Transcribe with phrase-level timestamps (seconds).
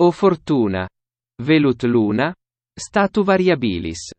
[0.00, 0.88] o fortuna,
[1.36, 2.32] velut luna,
[2.74, 4.12] statu variabilis。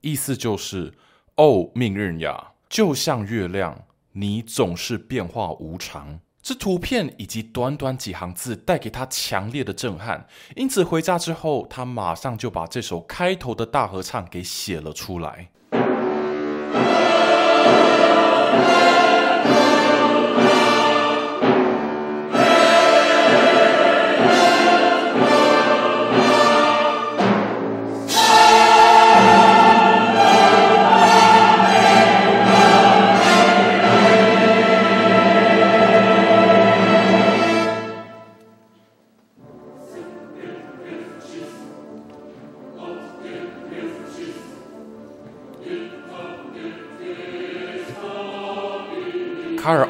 [0.00, 0.94] 意思就是，
[1.34, 3.76] 哦，命运呀，就像月亮，
[4.12, 6.20] 你总是变化无常。
[6.40, 10.24] 这图片以及短短几行字带给他强烈的震撼，
[10.54, 15.50] 因此回家之后，他马上就把这首开头的大合唱给写了出来。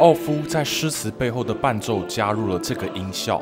[0.05, 3.41] 奥夫在诗词背后的伴奏加入了这个音效，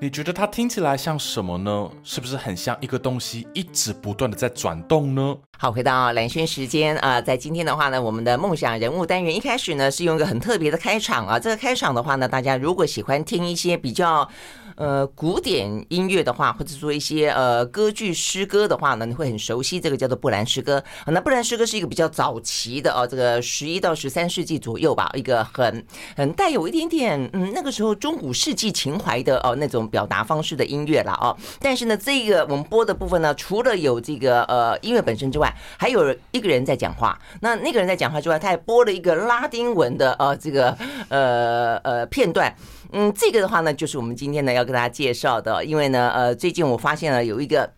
[0.00, 1.88] 你觉得它听起来像什么呢？
[2.02, 5.36] 是不是很像一个东西一直不断的在转动呢？
[5.56, 14.28] 好，回到蓝轩时间啊，呃，在今天的话呢，我们的梦想人物单元一开始呢是用一个很特别的开场啊，这个开场的话呢，大家如果喜欢听一些比较。
[14.76, 20.82] 呃，古典音乐的话，或者说一些呃歌剧诗歌的话呢，你会很熟悉这个叫做布兰诗歌。
[21.06, 25.84] 那布兰诗歌是一个比较早期的哦，这个十一到十三世纪左右吧，一个很
[26.16, 31.36] 很带有一点点嗯那个时候中古世纪情怀的哦那种表达方式的音乐了哦。
[31.60, 37.18] 但是呢，这个我们播的部分呢，除了有这个呃音乐本身之外，还有一个人在讲话。
[37.40, 40.76] 那那个人在讲话之外，他还播了一个拉丁文的呃这个
[41.08, 42.54] 呃呃片段。
[42.96, 47.68] 嗯，这个的话呢，就是我们今天呢要跟大家介绍的，因为呢，呃，最近我发现了有一个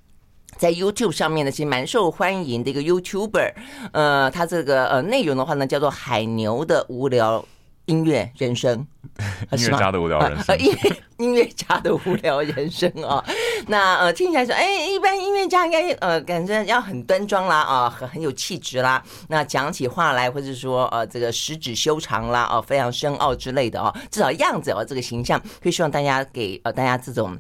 [0.58, 3.54] 在 YouTube 上面呢，其实蛮受欢迎的一个 YouTuber，
[3.92, 7.42] 呃，他这个呃内容的话呢，叫做海牛的无聊。
[7.86, 8.86] 音乐人生，
[9.52, 13.24] 音乐家的无聊人生，音 乐音乐家的无聊人生啊。
[13.68, 19.02] 那呃，听起来说，哎，一般音乐家应该呃，感觉要很端庄啦，啊，很很有气质啦。
[19.28, 27.36] 那讲起话来，或者说呃，这个十指修长啦，哦，非常深奥之类的哦，至少样子哦，这个形象，会希望大家给呃大家这种。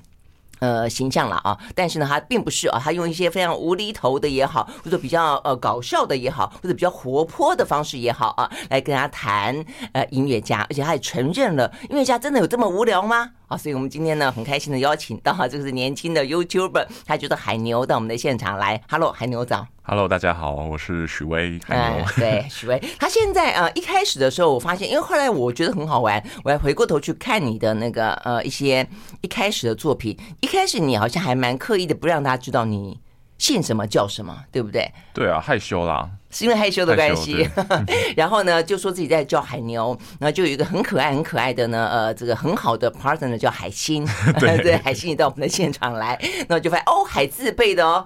[0.58, 13.32] 呃，形象了啊，但是呢，他并不是啊，他用一些非常无厘头的也好，或者比较呃搞笑的也好，或者比较活泼的方式也好啊，来跟他谈呃音乐家，而且他也承认了音乐家真的有这么无聊吗？
[13.48, 19.64] 啊，所以我们今天呢很开心的邀请到 这个是年轻的 YouTuber，他叫做海牛到我们的现场来，Hello，海牛早。
[19.82, 21.60] Hello，大家好，我是许巍。
[21.64, 22.04] 海牛。
[22.04, 22.82] 嗯， 对，许巍。
[22.98, 28.84] 他现在呃一开始的时候，我发现，因为后来我觉得很好玩，我还回过头去看你的那个呃一些
[29.20, 32.98] 一开始的作品，一开始你好像还蛮刻意的不让大家知道你
[33.38, 34.90] 姓什么叫什么，对不对？
[35.14, 36.08] 对啊，害羞啦。
[36.28, 37.48] 是因为害羞的关系，
[38.14, 44.04] 然后呢，就说自己在叫海牛，然后就有一个很可爱、很可爱的呢，呃，这个很好的 partner 叫海星，
[44.38, 48.04] 对， 对，海星，也到我们的现场来，那就发现哦，海字辈的哦，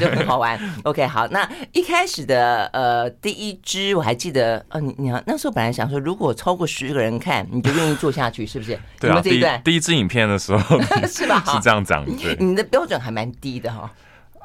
[0.00, 0.58] 就很好玩。
[0.84, 8.78] OK，好，那一开始的呃第一支我还记得，呃，你你那时候本来想说，如果超过十个人看，你就愿意做下去，是不是？
[8.98, 11.42] 对啊，这一段第一支影片的时候是吧？
[11.46, 13.90] 是这样讲，对，你的标准还蛮低的哈。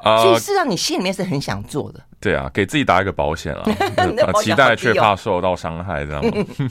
[0.02, 2.00] 呃，所以事实上你心里面是很想做的。
[2.20, 3.64] 对啊，给自己打一个保险啊，
[4.42, 6.22] 期待却怕受到伤害，这样。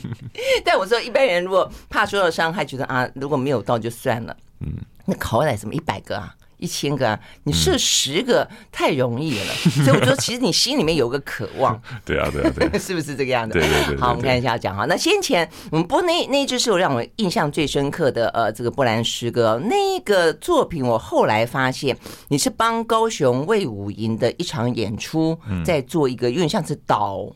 [0.65, 4.35] 但我说一般人如果怕受到伤害，觉得啊，如果没有到就算了。
[4.59, 4.73] 嗯，
[5.05, 6.35] 那考来什么一百个啊？
[6.57, 11.79] 一千个啊，你设十个太容易了，嗯、 所以我觉得其实你心里面有个渴望。
[12.03, 13.59] 对啊，对啊，对， 是不是这个样子？
[13.59, 13.97] 对对对。
[13.97, 14.85] 好，我们看一下讲哈。
[14.85, 21.95] 那先前我们播那那一支是我让我印象最深刻的呃，这个布兰诗歌那个作品，我后来发现
[22.29, 27.31] 你是帮高雄卫武营的一场演出在做一个，有点像是导，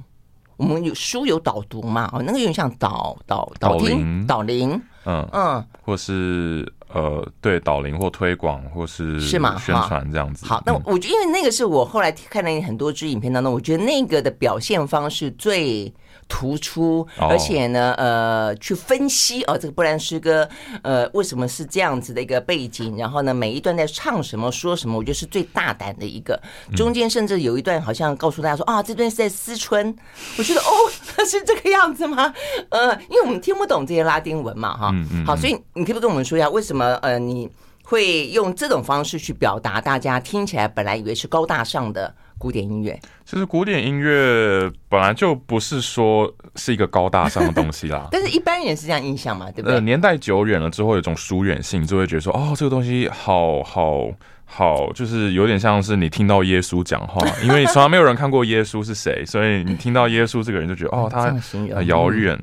[0.58, 2.10] 我们有书有导读嘛？
[2.12, 6.66] 哦，那个有点像导导导听导聆，嗯嗯，或是。
[6.94, 9.58] 呃，对，导聆或推广或是是吗？
[9.58, 10.46] 宣传这样子。
[10.46, 15.94] 好，那我觉得因为那个是我后来看了你很多支影片当中，我觉得那个的表现方式最。
[16.32, 20.48] 突出，而且呢，呃，去分析哦，这个布兰诗歌，
[20.82, 22.96] 呃，为什么是这样子的一个背景？
[22.96, 26.42] 然后呢，每一段在唱什么、说什么，我觉得是最大胆的一个。
[26.74, 29.94] 中间甚至有一段好像告诉大家说啊，这段是在思春。
[30.38, 30.72] 我觉得哦，
[31.28, 32.34] 是这个样子吗？
[32.70, 34.96] 呃，因为我们听不懂这些拉丁文嘛，哈。
[35.26, 37.50] 好，所以你可不可以跟我们说一下，为什么呃你
[37.84, 39.82] 会用这种方式去表达？
[39.82, 42.16] 大家听起来本来以为是高大上的。
[42.42, 48.08] 古典音乐，其实古典音乐本来就不是说是一个高大上的东西啦。
[48.12, 49.80] 但是一般人是这样印象嘛，对不对？
[49.82, 54.08] 年代久远了之后，有一种疏远性，就会觉得说，哦，这个东西好好
[54.54, 62.38] 好，就是有点像是你听到耶稣讲话，因为 从来没有人看过耶稣是谁，所以你听到耶稣这个人就觉得哦，他很遥远，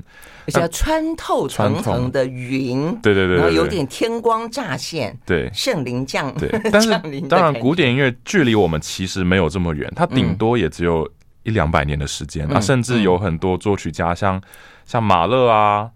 [0.47, 6.49] 而且要穿透层层的云，对对对，然后有点天光乍现，对，圣灵降，对。
[6.73, 6.89] 但是
[7.29, 11.07] 当然，古典音乐距离我们其实没有这么远，它顶多也只有
[11.43, 14.41] 一两百年的时间，那甚至有很多作曲家，像
[14.87, 15.91] 像马勒啊。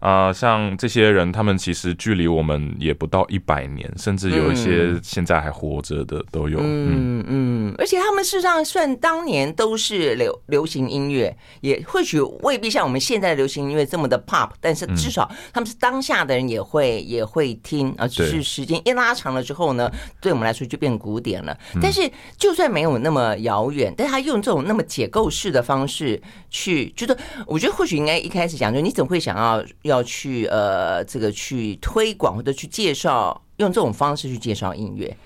[0.00, 6.58] 啊、呃，像这些人，他们其实距离我们也不到一百年，甚至有一些现在还活着的都有。
[6.62, 18.08] 嗯嗯，而且他们事实上算当年都是流流行音乐，也或许未必像我们现在的流行音乐这么的 pop，但是至少他们是当下的人也会也会听而。
[18.08, 19.90] 只是时间一拉长了之后呢，
[20.20, 21.56] 对我们来说就变古典了。
[21.82, 26.20] 但是就算没有那么遥远，但他用这种那么解构式的方式
[26.50, 27.16] 去，觉得
[27.46, 29.64] 我觉得或许应该一开始讲，就你怎么会想要？
[29.88, 35.16] 要去呃，这个去推广或者去介绍，用这种方式去介绍音乐。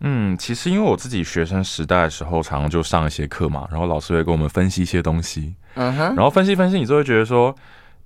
[0.00, 5.54] 嗯，其实因为我自己学生时代的时候，常常就上一些课嘛，然后老师会给我们分析一些东西。
[5.74, 7.54] 嗯哼，然后分析分析，你就会觉得说，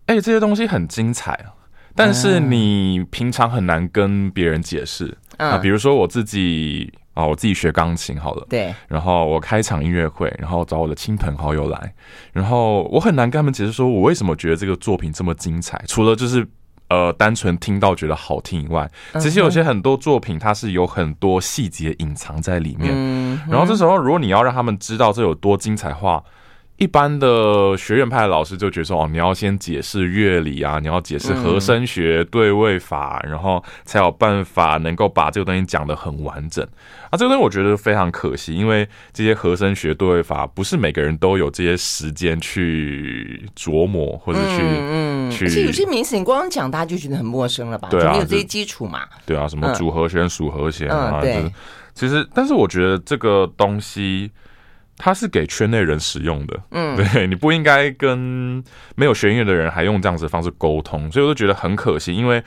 [0.06, 1.52] 哎，这些东西很精彩啊，
[1.94, 5.58] 但是你平常很难跟别人解释啊。
[5.58, 6.92] 比如说我自己。
[7.14, 11.94] 啊，我自己学钢琴好了，对，然后我开一场音乐会，然后找我的亲朋好友来，
[12.32, 16.46] 然后我很难跟他们解释说我为什么觉得这个作品这么精彩，除了就是
[16.88, 23.40] 呃单纯听到觉得好听以外，其实有些很多作品它是有很多细节隐藏在里面，嗯。
[23.48, 26.22] 然后这时候如果你要让他们知道这有多精彩的话。
[26.82, 36.66] 一般的学院派的老师就觉得说，哦，你要先解释乐理啊，你要解释和声学、对位法，然后才有办法能够把这个东西讲得很完整。
[37.08, 45.44] 啊，这个东西我觉得非常可惜，因为这些和声学、对位法不是每个人都有这些时间去琢磨或者去嗯，去。
[45.44, 47.90] 而且有些名词你光讲，大家就觉得很陌生了吧？
[47.90, 49.02] 对啊，没有这些基础嘛。
[49.24, 51.20] 对啊，什么主和弦、属和弦啊？
[51.20, 51.44] 对。
[51.94, 54.32] 其实，但是我觉得这个东西。
[54.98, 58.62] 它是给圈内人使用的，嗯，对，你不应该跟
[58.94, 62.42] 没有学音乐的人还用这样子的方式沟通，所以我就觉得很可惜，因为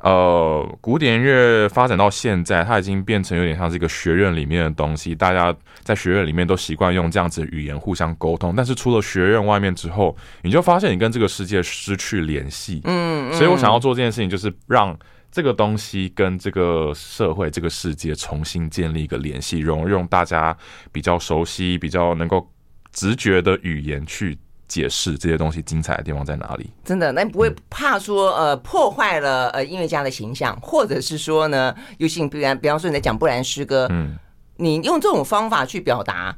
[0.00, 14.96] 呃，古典音乐发展到现在，它已经变成有点像是一个学院里面的东西，大家在学院里面都习惯用这样子的语言互相沟通，但是出了学院外面之后，你就发现你跟这个世界失去联系，嗯，所以我想要做这件事情，就是让。
[15.30, 20.56] 这个东西跟这个社会、这个世界重新建立一个联系，用用大家
[20.90, 22.50] 比较熟悉、比较能够
[22.92, 26.70] 直觉的语言去解释这些东西精彩的地方在哪里。
[26.84, 34.16] 真的，那你不会怕说呃破坏了呃音乐家的形象，或者是说呢，尤其比方比方说你在讲布兰诗歌，嗯，
[34.56, 36.36] 你用这种方法去表达。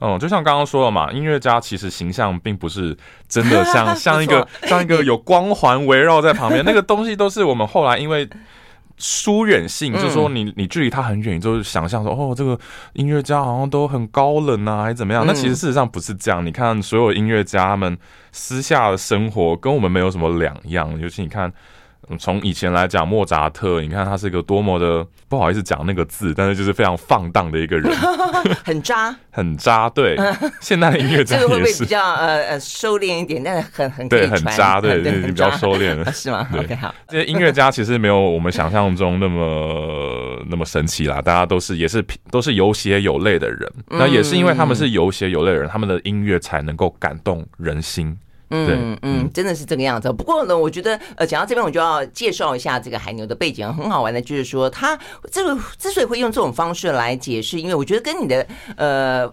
[0.00, 2.96] 嗯，就像刚刚说了嘛，音乐家其实形象并不是
[3.28, 8.28] 真的像 像一个像一个有光环围绕在旁边，那个东西都是我们后来因为
[8.96, 12.58] 疏远性，就是说你你距离他很远，你就想象说哦，这个
[12.92, 15.24] 音乐家好像都很高冷啊，还是怎么样？
[15.26, 16.44] 那其实事实上不是这样。
[16.44, 17.96] 你看所有音乐家他们
[18.32, 21.52] 私下的生活跟我们没有什么两样，尤其你看。
[22.18, 27.92] 从以前来讲，莫扎特，你看他是一个多么的不好意思讲那个字，但是就是非常放荡的一个人，
[28.64, 29.90] 很渣，很渣。
[29.90, 30.16] 对，
[30.60, 33.42] 现代的音乐家这个会不会比较呃呃收敛一点？
[33.42, 36.94] 但是很很对，很渣，对，对，你比较收敛了， 是吗？OK，好。
[37.08, 48.16] 这些音乐家其实没有我们想象中那么那么神奇啦，大家都是也是都是有血有泪的人，那也是因为他们是有血有泪的人，他们的音乐才能够感动人心。
[48.50, 50.12] 嗯嗯，真的是这个样子。
[50.12, 53.72] 不过呢，我觉得呃，讲到这边，我就要介绍一下这个海牛的背景。
[53.74, 54.98] 很好玩的，就是说他
[55.30, 58.46] 这个之所以会用这种方式来解释，因为我觉得跟你的
[58.76, 59.30] 呃，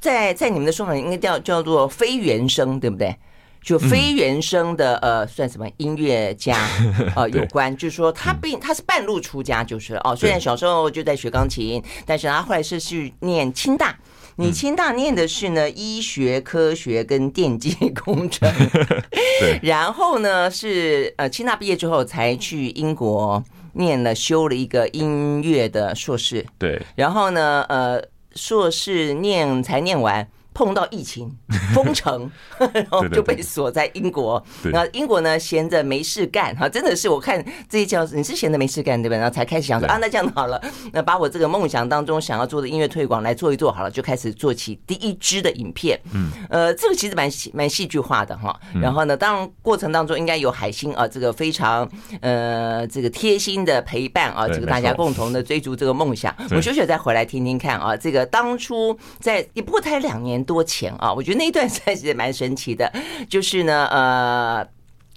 [0.00, 3.16] 在在你们的说法应该叫叫做非原声，对不对？
[3.60, 6.56] 就非原声的呃，算什么音乐家
[7.16, 13.98] 呃有关，就是说他并他是半路出家，就是哦，虽然小时候就在学钢琴，但是他后来是去念清大。
[14.40, 18.48] 你清大念的是呢医学科学跟电机工程，
[19.40, 23.42] 对，然后呢是呃清大毕业之后才去英国
[23.72, 28.00] 念了修了一个音乐的硕士，对，然后呢呃
[28.36, 30.26] 硕士念才念完。
[30.58, 31.32] 碰到疫情
[31.72, 32.28] 封城，
[32.74, 34.44] 然后就被锁在英国。
[34.64, 39.16] 然后英国呢，闲着没事干哈，真的是我看这些教授，你是闲着没事干对吧？
[39.16, 40.60] 然后才开始想说啊，那这样好了，
[40.92, 45.96] 那把我这个梦想当中想要做的音乐推广来做一做好了，就开始做起第一支的影片。
[46.12, 48.58] 嗯，呃，这个其实蛮戏蛮戏剧化的哈。
[48.82, 51.88] 然后呢，当然过程当中应该有海星啊，这个非常
[52.20, 56.34] 呃这个贴心的陪伴啊，这个大家共同的追逐这个梦想。
[56.50, 62.90] 我们休息再回来听听看啊，这个当初在也不过才两年多钱啊，我觉得那一段实在是蛮神奇的，
[63.28, 64.66] 就是呢，呃，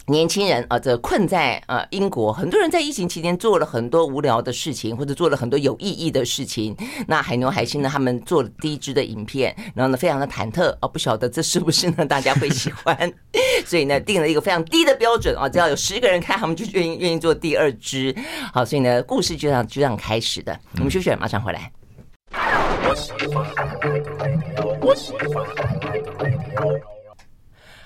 [0.07, 6.75] 年轻人啊，这困在呃英国，很多人在疫情期间做了很多无聊的事情，或者做了很多有意义的事情。
[7.07, 13.13] 那海牛海星呢，他们做了第一支的影片，然后呢，非常的忐忑啊，不晓得这是不是呢 大家会喜欢，
[13.65, 18.13] 所以呢，定了一个非常低的标准啊，只要有十个人看，他们就愿意愿意做第二支。
[18.53, 20.59] 好，所以呢，故事就这样就这样开始的。
[20.77, 21.71] 我们休息，马上回来。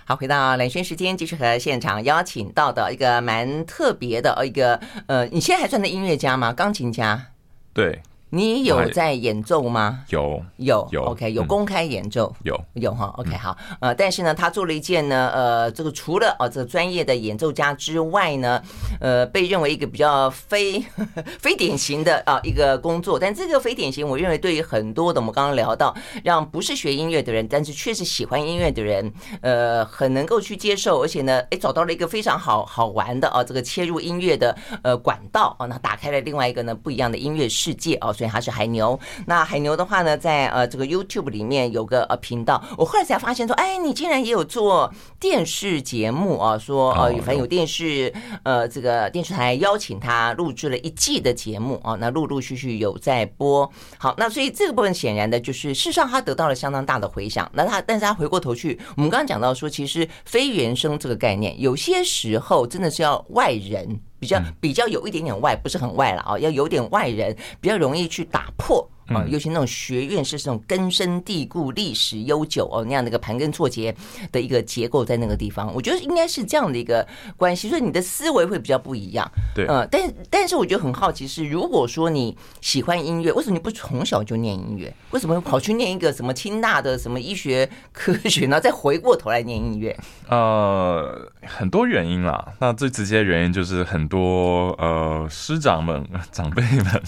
[0.08, 6.54] 好，回到冷轩时间，继续和现场邀请到的一个蛮特别的一个呃，你现在还算的音乐家吗？
[6.54, 7.32] 钢琴家？
[7.74, 8.02] 对。
[8.30, 10.04] 你有在演奏吗？
[10.10, 12.60] 有有有，OK，有公开演奏，有。
[12.74, 18.62] 有哈，OK，好，呃，但是呢，他做了一件呢，呃，这个除了哦，这个专业的演奏家之外呢，
[19.00, 20.84] 呃，被认为一个比较非
[21.40, 34.54] 非典型的啊一个工作，但这个非典型，我认为对于很多的我们刚刚聊到，让不是学音乐的人，但是确实喜欢音乐的人，呃，很能够去接受，而且呢，哎，找到了一个非常好好玩的啊，这个切入音乐的
[34.84, 38.30] 呃管道啊，那打开了另外一个呢不一样的音乐世界啊，所以。
[38.36, 46.58] 他是海牛，那海牛的话呢，在呃这个 YouTube 里面有个呃频道，我后来才发现说，哎，你竟然也有做电视节目啊？
[46.58, 48.12] 说呃，反正有电视
[48.44, 53.72] 呃这个电视台邀请他录制了一季的节目啊，那陆陆续续有在播。
[53.98, 57.50] 好，那所以这个部分显然的就是，事实上他得到了相当大的回响。
[57.54, 64.02] 那他，但是他回过头去，我们刚刚讲到说，其实非原生这个概念，有些时候真的是要外人。
[64.20, 68.90] 比较比较有一点点外，不是很外了啊，要有点外人，比较容易去打破。
[69.08, 73.96] 啊，尤其那种学院是这种根深蒂固、历史悠久哦，那样的一个盘根错节
[74.32, 77.08] 的一个结构在那个地方，我觉得应该是这样的一个
[77.38, 79.30] 关系，所以你的思维会比较不一样。
[79.54, 84.92] 对，呃，但但是我觉得很好奇是，如果说你喜欢音乐，为什么你不从小就念音乐？
[85.12, 89.96] 为什么跑去念一个什么清大的什么医学科学，然后再回过头来念音乐？
[90.30, 92.54] 呃，很多原因啦。
[92.60, 97.04] 那最直接的原因就是很多呃师长们、长辈们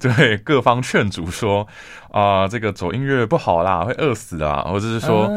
[0.00, 1.24] 对各方劝阻。
[1.36, 1.66] 说
[2.10, 5.28] 啊、呃，这个走音乐不好啦，会饿死啊，或者是说，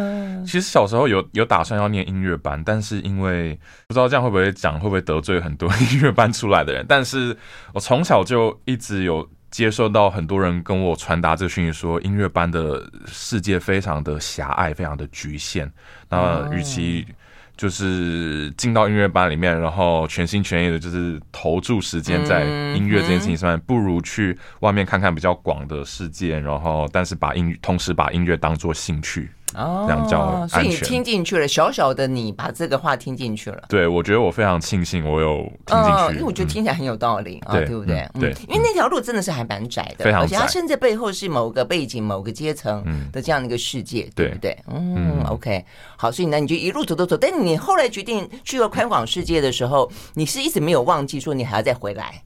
[0.46, 3.54] 其实小时候有有打算要念音乐班，但是因为
[3.88, 6.86] 不知道这样会不会讲，会不会得罪很多 音乐班出来的人。
[6.88, 7.36] 但是
[7.74, 15.72] 我从小就一直有接受到很多人跟我传达这个讯息，说音乐班的世界非常的狭隘，非常的局限。
[16.10, 17.06] 那与其
[17.60, 29.30] 就是进到音乐班里面，然后全心全意的，就是投注时间在音乐这件事情上面，不如去外面看看比较广的世界，然后但是把音同时把音乐当做兴趣。
[29.56, 30.50] 哦，这样比较安全。
[30.50, 33.64] 所以你听进去了，小小的你把这个话听进去了。
[33.68, 38.08] 对，我觉得我非常庆幸我有听进去，因为我觉得听起来很有道理啊，对不对？
[38.20, 44.58] 对，因为那条路真的是还蛮窄的，而且它甚至背后是某个背景、某个阶层的这样的一个世界，对不对？
[44.68, 45.66] 嗯，OK，
[45.98, 52.22] 好，所以呢，你就一路走走走，但你后来决定去了宽广世界的时候，你是一直没有忘记说你还要再回来。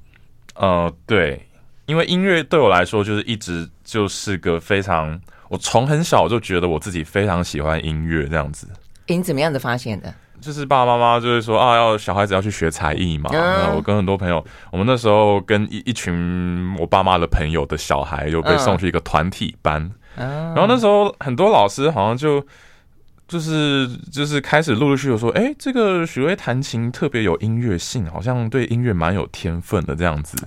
[0.55, 1.41] 呃，对，
[1.85, 5.19] 因为音乐对我来说就是一直就是个非常。
[5.53, 8.67] 我从很小就觉得我自己非常喜欢音乐，这样子。
[9.05, 10.11] 你怎么样子发现的？
[10.41, 13.29] 就是爸爸妈妈就是说啊，要小孩子要去学才艺嘛。
[13.75, 19.91] 我跟很多朋友，我们那时候跟一一群我爸妈的朋友的小孩，就被送去一个团体班。
[20.15, 22.43] 然后那时候很多老师好像就。
[23.33, 30.37] 就是就是开始陆陆续续说，哎、欸，这个许巍弹琴特别有音乐性，好像对音乐蛮有天分的这样子。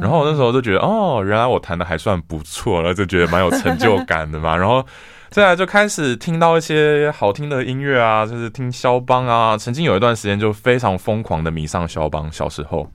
[0.00, 4.56] 然后我那时候就觉得，哦，原来我弹的还算不错，然后就觉得蛮有成就感的嘛。
[4.56, 4.86] 然后
[5.30, 9.56] 再来就开始听到一些好听的音乐啊，就是听肖邦啊。
[9.58, 12.88] 曾经有一段时间就非常疯狂的迷上肖邦，小时候，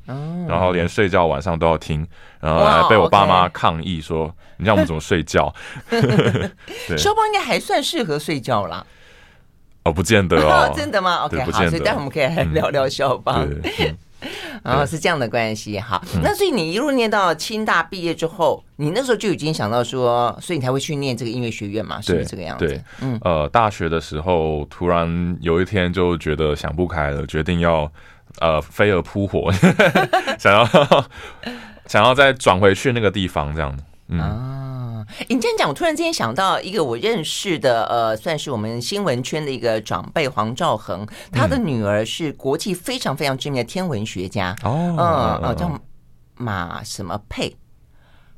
[0.48, 2.08] 然后连睡觉晚上都要听，
[2.40, 5.54] 然后还被我爸妈抗议说，你让我们怎么睡觉？
[5.92, 8.86] 对，肖邦应该还算适合睡觉啦。
[9.84, 13.48] 哦，不见得哦， 真的吗？OK，好，所以待会我们可以来聊聊肖邦。
[14.64, 22.00] 然后 是这样的关系，好，那所以你一路念到清大毕业之后，你那时候就已经想到说，所以你才会去念这个音乐学院嘛？
[22.00, 22.66] 是不是这个样子？
[22.66, 27.92] 对，嗯，呃，大学的时候突然有一天就觉得想不开了，决定要
[28.40, 29.52] 呃飞蛾扑火，
[30.40, 30.66] 想要
[31.86, 34.63] 想要再转回去那个地方，这样，嗯。
[35.28, 45.80] 你这样讲，我突然之间想到一个我认识的，呃，算是我们新闻圈的一个长辈黄兆恒，他的女儿是国际非常非常知名的天文学家哦，嗯，呃，叫
[46.36, 47.56] 马什么佩。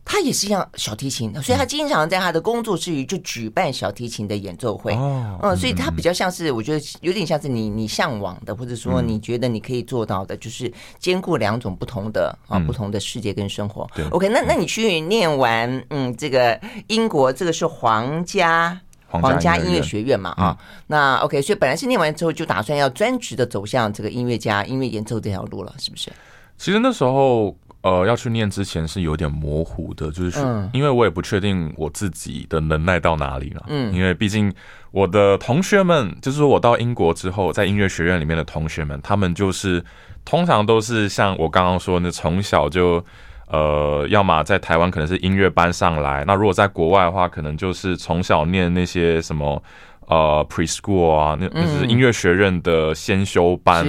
[0.07, 4.93] 他也是一样小提琴，所以他经常在他的工作之余就举办小提琴的演奏会。
[4.93, 13.89] 哦，嗯，所以他比较像是，我觉得有点像是你你向往的，或者说你觉得你可以做到的，就是兼顾两种不同的啊不同的世界跟生活。
[13.95, 20.55] 对，OK，那那你去念完嗯这个英国这个是皇家皇家音乐学院嘛啊。
[20.59, 26.11] 嗯、那 OK，所以本来是念完之后就打算要专职的走向这个音乐家、音乐演奏这条路了，是不是？
[26.57, 27.53] 其实那时候
[27.85, 30.39] 呃要去念之前是有点模糊的，就是
[30.73, 33.63] 因为我也不确定我自己的能耐到哪里了。
[33.67, 34.51] 嗯，因为毕竟
[34.89, 39.83] 我的同学们，就是说我到英国之后，在音乐学院里面的同学们，他们就是
[40.25, 43.03] 通常都是像我刚刚说的，从小就。
[43.47, 49.61] 呃，要么在台湾可能是音乐班上来，那如果在国外的话，可能就是从小念那些什么
[50.07, 53.85] 呃 preschool 啊，那那是音乐学院的先修班。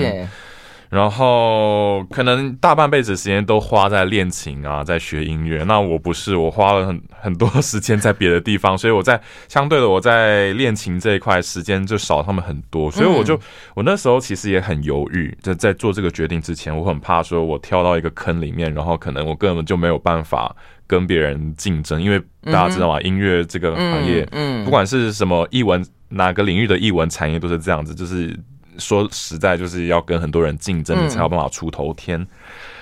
[0.90, 5.64] 嗯然后可能大半辈子时间都花在练琴啊，在学音乐。
[5.64, 12.88] 那我不是，我花了很很多时间在别的地方，所以我在相对的我在练琴这一块时间就少他们很多。
[12.88, 13.38] 所以我就
[13.74, 20.54] 我那时候其实也很犹豫，就在做这个决定之前，我很怕说我跳到一个坑里面，然后可能我根本就没有办法
[20.86, 23.00] 跟别人竞争，因为大家知道吗？
[23.00, 28.38] 音乐这个行业，嗯，不管是什么艺文哪个领域的艺文产业都是这样子，就是。
[28.78, 32.26] 说实在，就是要跟很多人竞争，你才有办法出头天。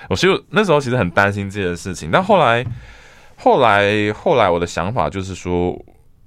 [0.09, 2.65] 我其实那时候其实很担心这件事情，但后来，
[3.35, 5.75] 后来，后来，我的想法就是说，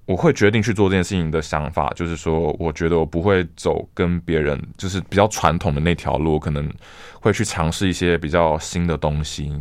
[0.05, 6.69] 我会决定去做这件事情的想法，就是说，我觉得我不会走跟别人就是比较传统的那条路，可能
[7.21, 9.53] 会去尝试一些比较新的东西。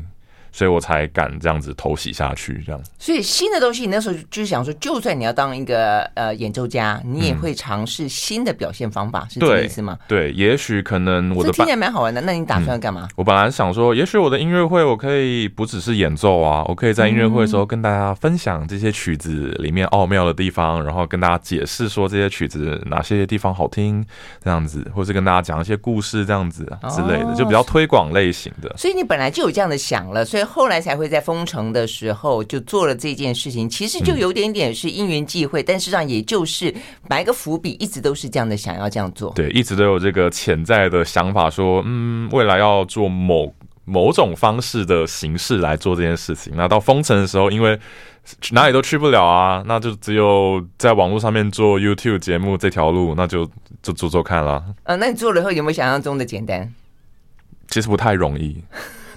[0.51, 2.81] 所以我才敢这样子偷袭下去，这样。
[2.97, 9.97] 所以新的东西，你那时候就是想说，就算你要当一个呃演奏家，你也会尝试新的表现方法，嗯、是这个意思吗？
[10.07, 12.19] 对，也许可能我的听起来蛮好玩的。
[12.21, 13.03] 那你打算干嘛？
[13.03, 24.03] 嗯、我本来想说，也许我的音乐会，我可以不只是演奏啊，我可以在音乐会的时候跟大家分享这些曲子里面奥妙的地方，然后跟大家解释说这些曲子哪些地方好听，
[24.43, 28.73] 这样子，或是跟大家讲一些故事，这样子之类的，就比较推广类型的。
[28.75, 30.46] 所以你本来就有这样的想了，所以。
[30.47, 36.73] 后来才会在封城的时候就做了这件事情，其实就有点点是因缘际会，但实际上也就是
[37.09, 39.31] 埋个伏笔，一直都是这样的，想要这样做。
[39.33, 43.53] 对，一直都有这个潜在的想法，说嗯，未来要做某
[43.85, 46.53] 某种方式的形式来做这件事情。
[46.55, 47.79] 那到封城的时候，因为
[48.51, 53.49] 哪里都去不了啊，那就只有在网络上面做 YouTube 节目这条路，那就
[53.81, 54.63] 就做做看了。
[54.83, 56.73] 呃，那你做了以后有没有想象中的简单？
[57.69, 58.61] 其实不太容易。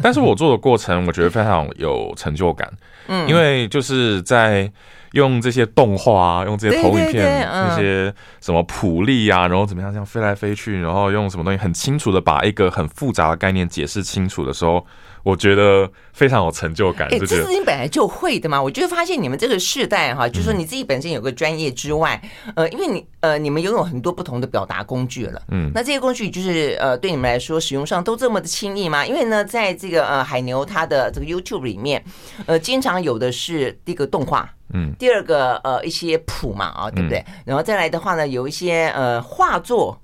[0.02, 2.70] 但是我做的过程，我觉得非常有成就感，
[3.08, 4.70] 嗯，因为就是在
[5.12, 14.86] 用这些动画啊，用这些投影片，那些什么普利啊，然后怎么样这样飞来飞去，然后用什么东西很清楚的把一个很复杂的概念解释清楚的时候。
[15.22, 17.08] 我觉得非常有成就感。
[17.08, 18.60] 哎、欸，这是你本来就会的嘛？
[18.60, 22.20] 我就发现你们这个世代哈，就是说你自己本身有个专业之外，
[22.54, 25.42] 呃，因为你呃，你们拥有很多不同的表达工具了。
[25.48, 29.06] 嗯，那这些工具就是呃，对你们来说使用上都这么的轻易吗？
[29.06, 32.02] 因为呢，在这个呃海牛它的这个 YouTube 里面，
[32.46, 37.24] 呃，经常有的是第一个动画，嗯，第二个呃一些谱嘛啊，对不对？
[37.44, 40.00] 然后再来的话呢，有一些呃画作。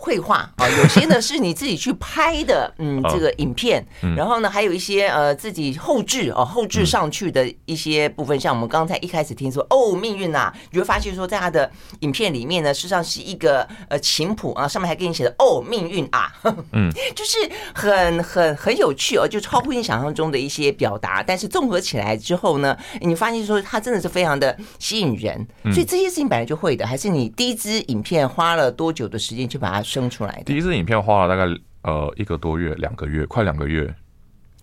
[0.00, 3.84] 绘画啊，有些呢是你自己去拍的，嗯，这个影片，
[4.16, 11.68] 然后呢还有一些呃自己后置哦，后置上去的一些部分，像我们刚才一开始听说哦，命运呐，你会发现说在他的
[12.00, 16.32] 影片里面呢，实际上是一个呃琴谱啊，上面还给你写的哦，命运啊，
[16.72, 17.36] 嗯， 就是
[17.74, 29.82] 很很很有趣哦，就超乎你想象中的一些表达，但是综合起来之后呢，你发现说它真的是非常的吸引人，所以这些事情本来就会的，还是你第一支影片花了多久的时间去把它。
[29.88, 31.50] 生出来的第一支影片花了大概
[31.82, 33.92] 呃一个多月，两个月，快两个月。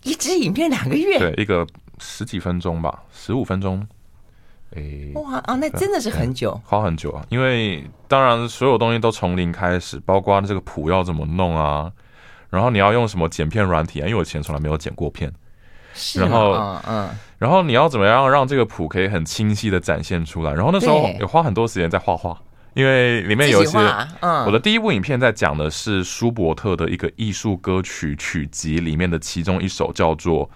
[0.02, 1.18] 一支影片两个月？
[1.18, 1.66] 对，一个
[1.98, 3.84] 十几分钟吧，十五分钟。
[4.74, 7.24] 哎、欸，哇啊，那真的是很久，花很久啊。
[7.28, 11.90] 因为当然所有东西都从零开始，包括这个谱要怎么弄啊，
[12.50, 14.06] 然后你要用什么剪片软体啊？
[14.06, 15.32] 因为我以前从来没有剪过片。
[15.94, 20.52] 是然后嗯，嗯然后你要怎么样让这个谱可以很清晰的展现出来？
[20.52, 22.38] 然后那时候也花很多时间在画画。
[22.76, 23.78] 因为里面有一些，
[24.20, 30.46] 嗯我的第一部影片在讲的是舒伯特的一个艺术歌曲曲集里面的其中一首，叫做《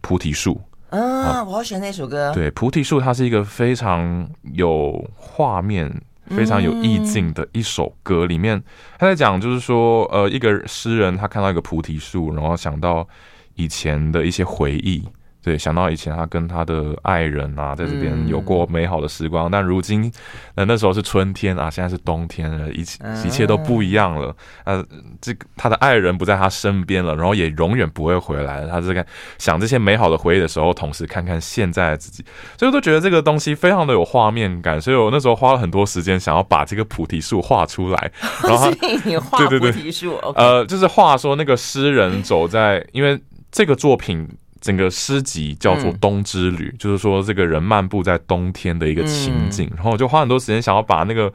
[0.00, 0.60] 菩提树》。
[0.96, 2.32] 啊，我好喜欢那首歌。
[2.34, 5.88] 对，《菩提树》它是一个非常有画面、
[6.30, 8.26] 非常有意境的一首歌。
[8.26, 8.60] 里面
[8.98, 13.06] 他在讲，就是说，呃，一个诗人他看到一个菩提树，然后想到
[13.54, 15.04] 以前的一些回忆。
[15.42, 20.12] 对，想到以前他跟他的爱人啊，在这边有过美好的时光，嗯、但如今，
[20.54, 24.36] 那那时候是春天啊，现在是冬天了，一切一切都不一样了。
[24.64, 24.84] 呃，
[25.18, 28.68] 这个他的爱人不在他身边了，然后也永远不会回来了。
[28.68, 29.04] 他这个
[29.38, 32.22] 想这些美好的回忆的时候，同时看看现在的自己，
[32.58, 34.78] 所以我都觉得这个东西非常的有画面感。
[34.78, 38.12] 所以我那时候花了很多时间，想要把这个菩提树画出来。
[38.46, 38.70] 然后
[39.04, 43.18] 你画菩提树，呃，就是画说那个诗人走在，因为
[43.50, 44.28] 这个作品。
[44.60, 51.32] 整个诗集叫做《冬之旅》，嗯，就是说这个人漫步在冬天的一个情景，嗯，然后我就花很多时间想要把那个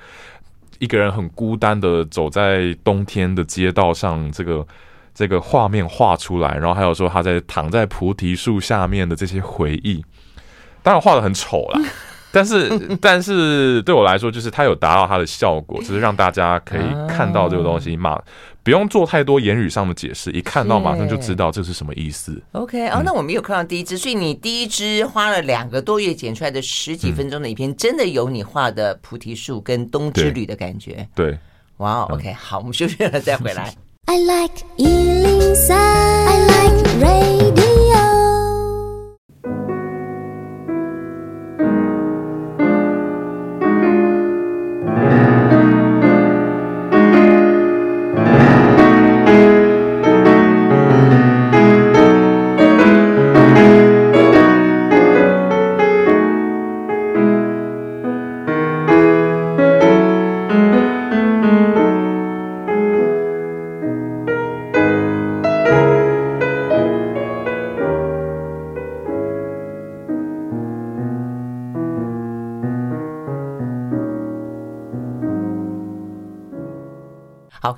[0.79, 4.65] 一个人很孤单的走在冬天的街道上这个
[5.13, 10.03] 这个画面画出来，然后还有说他在躺在菩提树下面的这些回忆，
[10.83, 11.81] 当然画的很丑啦。
[12.35, 18.21] 但是，但是对我来说，就是它有达到它的效果，就是让大家可以看到这个东西嘛，
[18.65, 22.41] 不用做太多言语上的解释，一看到马上就知道这是什么意思。
[22.53, 31.07] OK，哦，那我们有看到第一支，所以你第一支花了两个多月剪出来的十几分钟的影片，真的有你画的菩提树跟冬之旅的感觉。
[31.13, 31.37] 对，
[31.77, 33.71] 哇，OK，好，我们休息了再回来。
[34.05, 34.63] I like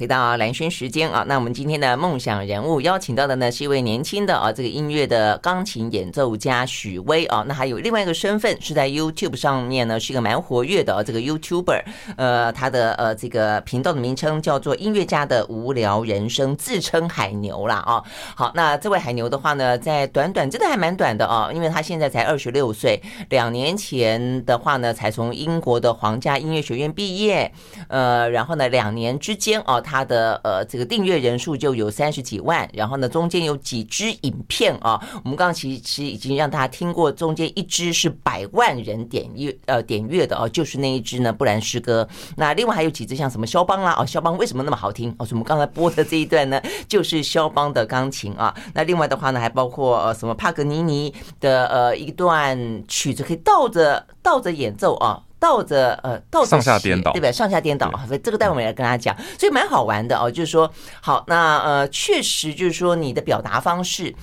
[0.08, 11.84] 到蓝轩时间啊，那我们今天的梦想人物邀请到的呢是一位年轻的啊，这个音乐的钢琴演奏家许巍啊，那还有另外一个身份是在 YouTube 上面呢是一个蛮活跃的啊，这个 YouTuber，
[12.16, 18.04] 呃，他的呃这个频道的名称叫做音乐家的无聊人生，自称海牛啦啊。
[18.36, 27.52] 好，那这位海牛的话呢，在短短真的还蛮短的啊，因为他现在才二十六岁，两年前的话呢才从英国的皇家音乐学院毕业，
[27.88, 29.82] 呃，然后呢两年之间啊。
[29.88, 42.08] 他的呃这个订阅人数就有三十几万，然后呢中间有几支影片啊，我们刚刚其实其实已经让大家听过，中间一支是百万人点阅呃点阅的哦，就是那一支呢布兰诗歌。
[42.36, 45.28] 那另外还有几支像什么肖邦啦哦，肖邦为什么那么好听哦？
[45.32, 48.54] 我们刚才播的这一段呢，就是肖邦的钢琴啊。
[48.74, 55.22] 那另外的话呢，还包括呃什么帕格尼尼的呃一段曲子可以倒着倒着演奏啊。
[55.40, 57.32] 倒着呃，倒着上下颠倒，对不对？
[57.32, 60.30] 上下颠倒，所以这个待会我们来跟大家讲，所以蛮好玩的哦。
[60.30, 60.72] 就是说，
[61.02, 64.14] 好，那呃，确实就是说，你的表达方式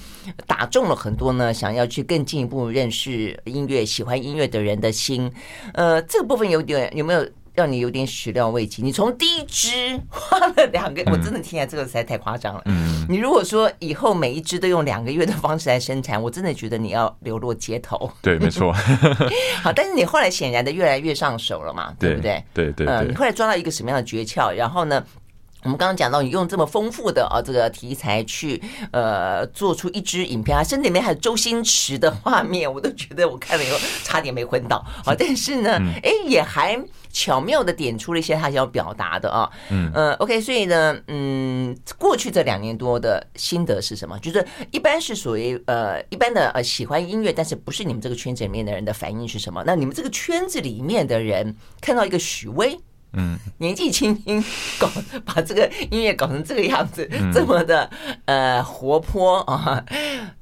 [0.46, 5.32] 打中了很多呢，想要去更进一步认识音乐、喜欢音乐的人的心。
[5.74, 7.26] 呃，这个部分有点有没有？
[7.54, 8.82] 让你有点始料未及。
[8.82, 12.62] 你从第一支花了两个，我真的听起来这个实在太夸张了。
[12.66, 18.10] 嗯，你如果说以后每一支都用两个月的方式来生产，我真的觉得你要流落街头。
[18.20, 18.72] 对，没错。
[19.62, 22.42] 好，但是你后来显然的越来越上手了嘛，对不对？
[22.52, 22.86] 对对。
[22.86, 24.52] 嗯，你后来抓到一个什么样的诀窍？
[24.52, 25.04] 然后呢，
[25.64, 34.76] 我们刚刚讲到你用这么丰富的啊这个题材去呃做出一支影片啊，甚至里面还有周星驰的画面，我都觉得我看了以后差点没昏倒。
[35.04, 36.82] 啊，但是呢，哎，也还。
[37.14, 44.18] 巧妙的点出了一些他想要表达的啊，嗯呃，OK，所以呢，嗯，过去这两年多的心得是什么？
[44.18, 49.62] 就是一般是属于呃一般的呃喜欢音乐，但是不是你们这个圈子里面的人的反应是什么？
[49.64, 52.76] 那你们这个圈子里面的人看到一个许巍，
[53.16, 54.42] 嗯，年纪轻轻
[54.78, 54.88] 搞
[55.24, 57.88] 把这个音乐搞成这个样子，这么的
[58.26, 59.84] 呃活泼啊，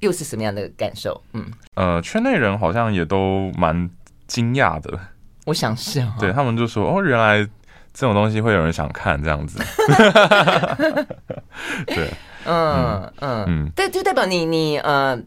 [0.00, 1.22] 又是什么样的感受？
[1.32, 3.88] 嗯，呃，圈内人好像也都蛮
[4.26, 4.98] 惊讶的。
[5.44, 7.44] 我想是哦，对他们就说哦，原来
[7.92, 9.58] 这种东西会有人想看这样子，
[11.86, 12.08] 对，
[12.46, 13.44] 嗯嗯。
[13.48, 15.18] 嗯，对，就代表你你呃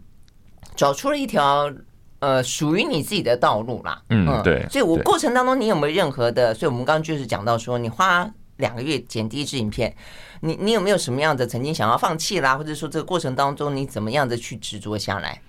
[0.76, 1.70] 找出了一条
[2.20, 6.54] 呃属于你自己的道路啦，嗯对，所以我过程当中你有没有任何的？
[6.54, 9.94] 所以我们刚刚就是讲到说，你花两个月剪第一支影片，
[10.42, 15.42] 你你有没有什么样的曾经想要放弃啦，或者说这个过程当中你怎么样的去执着下来？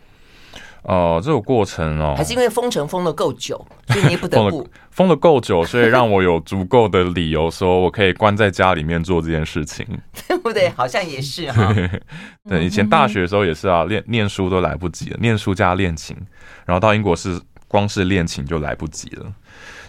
[0.86, 9.84] 哦，这个过程哦，还是因为封城封的够久，所以你不得不 封的够久，所以让我有足够的理由说我可以关在家里面做这件事情，
[10.28, 10.68] 对不对？
[10.78, 11.74] 好像也是哈。
[12.48, 16.16] 对，以前大学的时候也是啊，练念书都来不及了，念书加练琴，
[16.64, 19.26] 然后到英国是光是练琴就来不及了，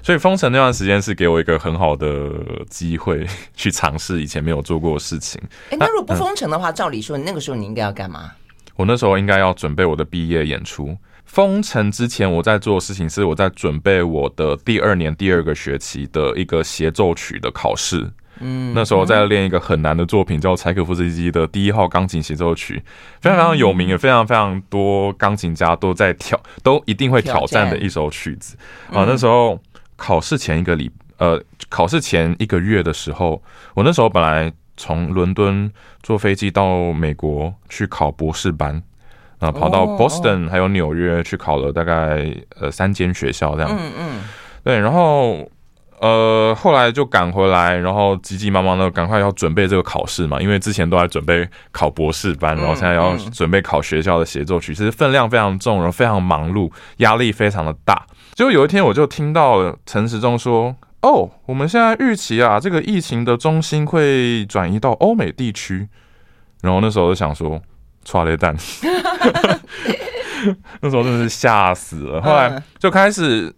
[0.02, 2.32] 所以封城那段时间是给我一个很好的
[2.72, 5.40] 机会去尝试以前没有做过的事情。
[5.70, 8.32] 哎，那如果不封城的话，照理说，你那个时候你应该要干嘛？
[8.78, 10.98] 我那时候应该要准备我的毕业演出。
[11.26, 18.10] 封城之前，我在做的事情是我在准备我的第二年第二个学期的一个协奏曲的考试。
[18.40, 22.82] 嗯，那时候在练一个很难的作品，叫柴可夫斯基的第一号钢琴协奏曲，
[23.20, 28.56] 非常非常有名，也非常非常多钢琴家都在挑，都一定会挑战的一首曲子。
[28.94, 29.60] 啊，那时候
[29.98, 34.54] 考试前一个礼，呃，考试前一个月的时候，我那时候本来。
[34.78, 35.70] 从伦敦
[36.02, 38.82] 坐飞机到美国去考博士班，
[39.40, 43.70] 啊跑到 Boston 还有纽约去考了大概呃三间学校这样。
[43.72, 44.24] 嗯嗯，
[44.64, 45.50] 对，然后。
[46.00, 58.06] 呃，后来就赶回来，然后急急忙忙的赶快要准备这个考试嘛，因为之前都在准备考博士班，然后现在要准备考学校的协奏曲，其实分量非常重，然后非常忙碌，压力非常的大。
[58.36, 60.76] 就有一天，我就听到陈时中说
[61.08, 65.88] ：“哦，我们现在预期啊，这个疫情的中心会转移到欧美地区。”
[66.62, 67.62] 然后那时候就想说
[68.04, 68.54] ：“剉咧等。
[70.82, 72.22] ”那时候真的是吓死了。
[72.22, 73.54] 后来就开始。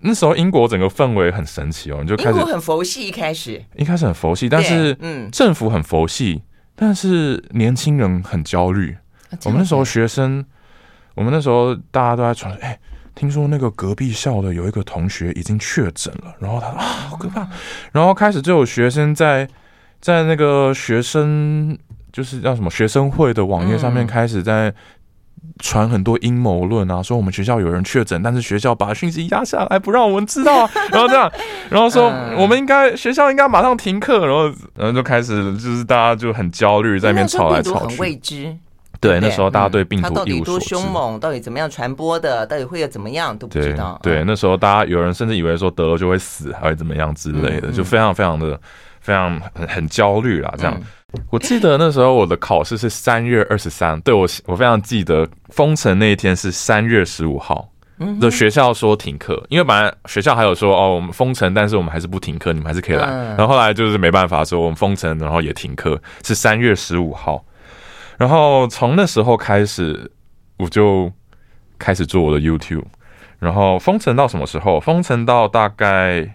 [0.00, 6.40] 那时候英国整个氛围很神奇哦，你就开始英很佛系，一开始一开始很佛系，但是嗯，政府很佛系，
[6.76, 8.96] 但是年轻人很焦虑。
[9.44, 10.44] 我们那时候学生，
[11.16, 12.78] 我们那时候大家都在传，哎，
[13.18, 17.46] 听说那个隔壁校的有一个同学已经确诊了，然后他说啊，好可怕，
[17.90, 19.48] 然后开始就有学生在
[20.00, 21.76] 在那个学生
[22.12, 24.72] 就是叫什么学生会的网页上面开始在。
[25.60, 31.30] 传很多阴谋论啊，说我们学校有人确诊，但是学校把讯息压下来，不让我们知道啊， 然后这样，
[31.70, 37.90] 然后说我们应该学校应该马上停课，然后然后就开始就是大家就很焦虑，在那边吵来吵去。
[37.90, 38.56] 很未知，
[39.00, 43.98] 对，那时候大家对病毒一无所知，到底多凶猛，到底怎么样传播的，到底会有怎么样都不知道。
[44.02, 48.60] 对，那时候大家有人甚至以为说得了就会死，还会怎么样之类的，就非常非常的
[49.00, 50.76] 非常很很焦虑啦，这样。
[51.30, 57.66] 我记得那时候我的考试是三月二十三，对，我我非常记得封城那一天是三月十五号，
[58.20, 63.06] 的学校说停课，因为本来学校还有说哦我们封城，但是我们还是不停课，你们还是可以来。
[63.06, 67.42] 然后后来就是没办法说我们封城，然后也停课，是三月十五号。
[68.18, 70.10] 然后从那时候开始，
[70.58, 71.10] 我就
[71.78, 72.84] 开始做我的 YouTube。
[73.38, 74.78] 然后封城到什么时候？
[74.78, 76.34] 封城到大概。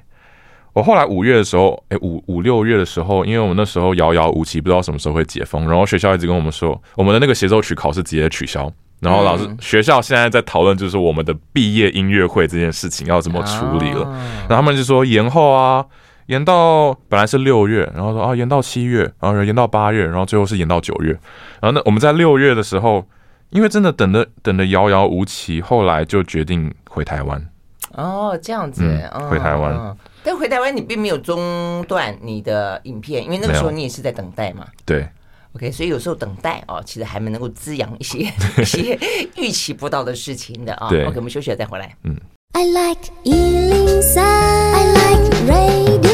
[0.72, 8.72] 我后来五月的时候，哎，五五六月的时候，因为我们那时候遥遥无期，不知道什么时候会解封，然后学校一直跟我们说，我们的那个协奏曲考试直接取消。
[9.00, 14.04] 然后老师学校现在在讨论，就是我们的毕业音乐会这件事情要怎么处理了。
[14.48, 15.86] 然后他们就说延后啊，
[16.34, 21.12] 延到本来是六月，然后说啊延到七月，然后延到八月，然后最后是延到九月。
[21.62, 23.06] 然后呢我们在六月的时候，
[23.52, 27.48] 因为真的等的等的遥遥无期，后来就决定回台湾。
[27.92, 29.72] 哦，这样子，嗯，回台湾。
[29.74, 34.66] 哦但回台湾，你并没有中断你的影片，因为那个时候你也是在等待嘛。
[34.86, 35.06] 对
[35.54, 38.20] ，OK，所以有时候等待哦，其实还蛮能够滋养一些
[38.58, 38.98] 一些
[39.36, 40.88] 预期不到的事情的啊。
[40.88, 41.94] 对，OK，我们休息了再回来。
[42.04, 42.16] 嗯。
[42.54, 46.13] I like 103, I like radio.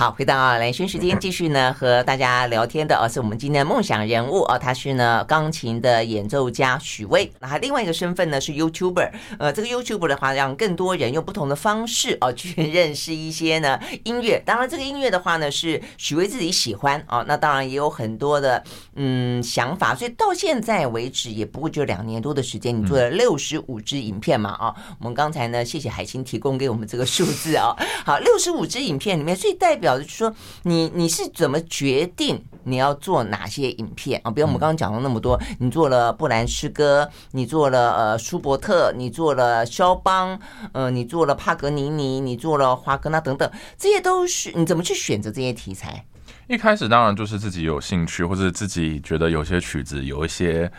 [0.00, 14.42] 好，回到兰萱时间，继续呢和大家聊天的哦，是我们今天的梦想人物哦，他是呢钢琴的演奏家许巍，那他另外一个身份呢是 YouTuber，呃，这个 YouTuber 的话，让更多人用不同的方式哦去认识一些呢音乐。
[14.46, 29.89] 当然，这个音乐的话呢是许巍自己喜欢哦，那当然也有很多的嗯想法，所以到现在为止也不过就两年多的时间，你做了六十五支影片嘛啊、哦，我们刚才呢谢谢海清提供给我们这个数字哦，好，六十五支影片里面最代表。
[29.96, 34.30] 就是说，你你是怎么决定你要做哪些影片啊？
[34.30, 40.38] 比如我们刚刚讲了那么多，你做了布兰诗歌，你做了呃舒伯特，你做了肖邦，
[40.72, 46.04] 呃，你做了帕格尼尼，你做了华格纳等等，这些都是你怎么去选择这些题材？
[46.48, 50.70] 一开始当然就是自己有兴趣，或者自己觉得有些曲子有一些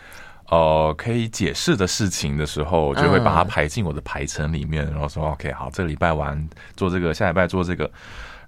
[0.50, 7.90] 呃可以解释的事情的时候，就会把它排进我的排程里面，然后说 OK 好，这个礼拜完做这个，下礼拜做这个。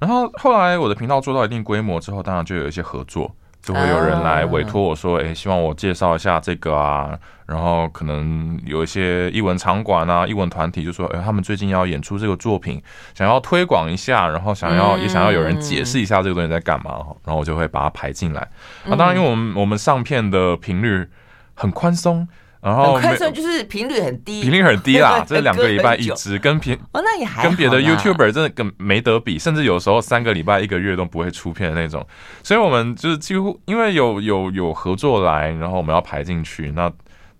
[0.04, 7.18] 然后后来我的频道做到一定规模之后，当然就有一些合作，就会有人来委托我说，诶，希望我介绍一下这个啊。
[7.46, 12.82] 然后可能有一些艺文场馆啊、艺文团体就说，诶，他们最近要演出这个作品，
[13.14, 18.46] 想要推广一下，然后想要也想要有人解释一下这个东西在干嘛，然后我就会把它排进来。
[18.84, 21.08] 那当然，因为我们我们上片的频率
[21.54, 22.28] 很宽松。
[22.64, 32.04] 然后快算就是频率很低，频率很低 啦，这两个礼拜一支，跟平哦，那也还跟别的 YouTuber 真的跟没得比，甚至有时候三个礼拜一个月都不会出片的那种。
[32.42, 36.90] 所以我们就是几乎因为有有有合作来，然后我们要排进去，那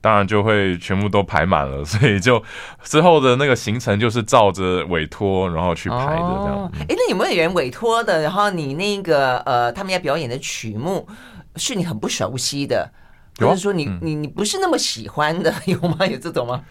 [0.03, 2.43] 当然就会全部都排满了，所以就
[2.83, 6.71] 之后的那个行程就是照着委托然后去排的这样。
[6.81, 8.21] 哎、哦，那有没有人委托的？
[8.21, 11.09] 然后你那个呃，他们要表演的曲目
[11.57, 12.93] 是你很不熟悉的？
[13.35, 16.07] 就是说你，你你你不是那么喜欢的， 有吗？
[16.07, 16.63] 有这种吗？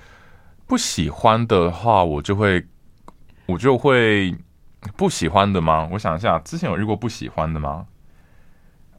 [0.65, 2.65] 不喜欢的话，我就会
[3.47, 4.33] 我就会
[4.95, 5.89] 不喜欢的吗？
[5.91, 7.85] 我想一下，之前有遇过不喜欢的吗？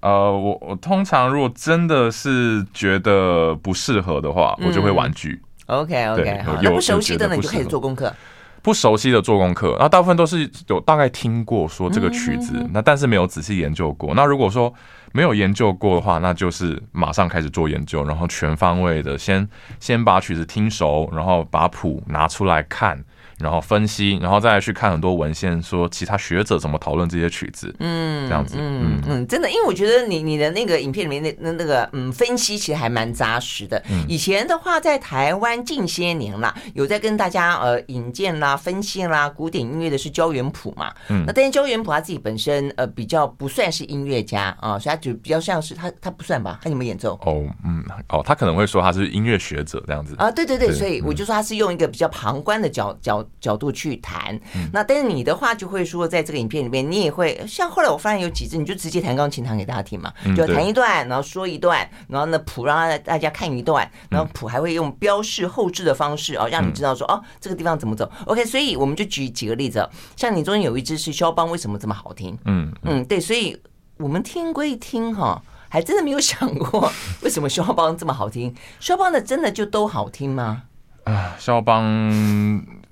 [0.00, 5.40] 呃，我我通常如果真的是觉得不适合的话，我就会婉拒。
[5.66, 8.14] OK OK，好，那不熟悉的呢，你就开始做功课。
[8.60, 14.14] 不熟悉的做功课，那大部分都是有大概听过说这个曲子，那但是没有仔细研究过。
[14.14, 14.72] 那如果说
[15.16, 19.48] 没有研究过的话，那就是马上开始做研究，然后全方位的先
[19.78, 22.98] 先把曲子听熟，然后把谱拿出来看。
[23.44, 33.82] 然后分析，然后再去看很多文献，说其他学者怎么讨论这些曲子，嗯，这样子，嗯嗯，真的，因为我觉得你你的那个影片里面那那那个嗯分析其实还蛮扎实的。
[34.08, 47.12] 以前的话，在台湾近些年啦，有在跟大家呃引荐啦、分析啦古典音乐的是焦元溥嘛，嗯，那但是焦元溥他自己本身呃比较不算是音乐家啊，所以他就比较像是他他不算吧，他有没有演奏？
[47.26, 50.14] 哦，嗯，哦，他可能会说他是音乐学者这样子。
[50.16, 53.22] 啊，对对对，所以我就说他是用一个比较旁观的角角。
[53.40, 54.38] 角度去谈，
[54.72, 68.10] 那但是你的话就会说，在这个影片里面，你也会像后来我发现有几支，你就直接弹钢琴弹给大家听嘛，就弹一段，然后说一段，然后呢谱让大家看一段，然后谱还会用标示后置的方式哦，让你知道说哦这个地方怎么走。
[68.26, 72.38] OK，所以我们就举几个例子，像你中间有一支是肖邦，为什么这么好听？
[72.44, 73.60] 嗯嗯，对，所以
[73.98, 76.90] 我们听归听哈，还真的没有想过
[77.22, 78.54] 为什么肖邦这么好听。
[78.80, 80.62] 肖邦的真的就都好听吗？
[81.04, 82.83] 啊，肖邦。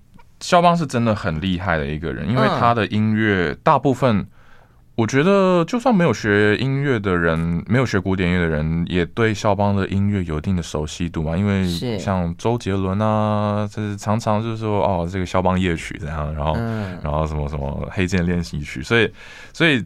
[0.43, 4.27] 肖邦是真的很厉害的一个人，因为他的音乐大部分，
[4.97, 11.37] 我觉得就算没有学音乐的人，没有学古典音乐的人，也对肖邦的音乐有一定的熟悉度嘛。
[11.37, 16.55] 因为像周杰伦啊，就是常常就是说哦，这个肖邦夜曲这样，然后
[17.03, 19.11] 然后什么什么黑键练习曲，所以
[19.53, 19.83] 所以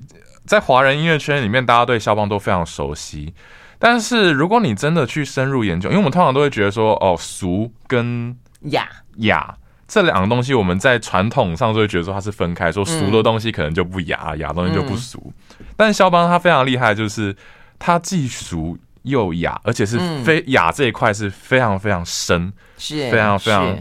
[0.46, 3.34] 在华人音乐圈里面，大家对肖邦都非常熟悉。
[3.78, 9.54] 但是如果你真的去深入研究，因为我们通常都会觉得说哦，俗跟雅雅。
[9.88, 15.32] 这两个东西，我们在传统上就会觉得说它是分开，说俗的东西可能就不雅，雅的东西就不俗。
[15.76, 17.34] 但肖邦他非常厉害，就是
[17.78, 23.78] 他既俗又雅，而且是非雅这一块是非常非常深，是非常非常，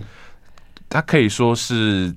[0.88, 2.13] 他可以说是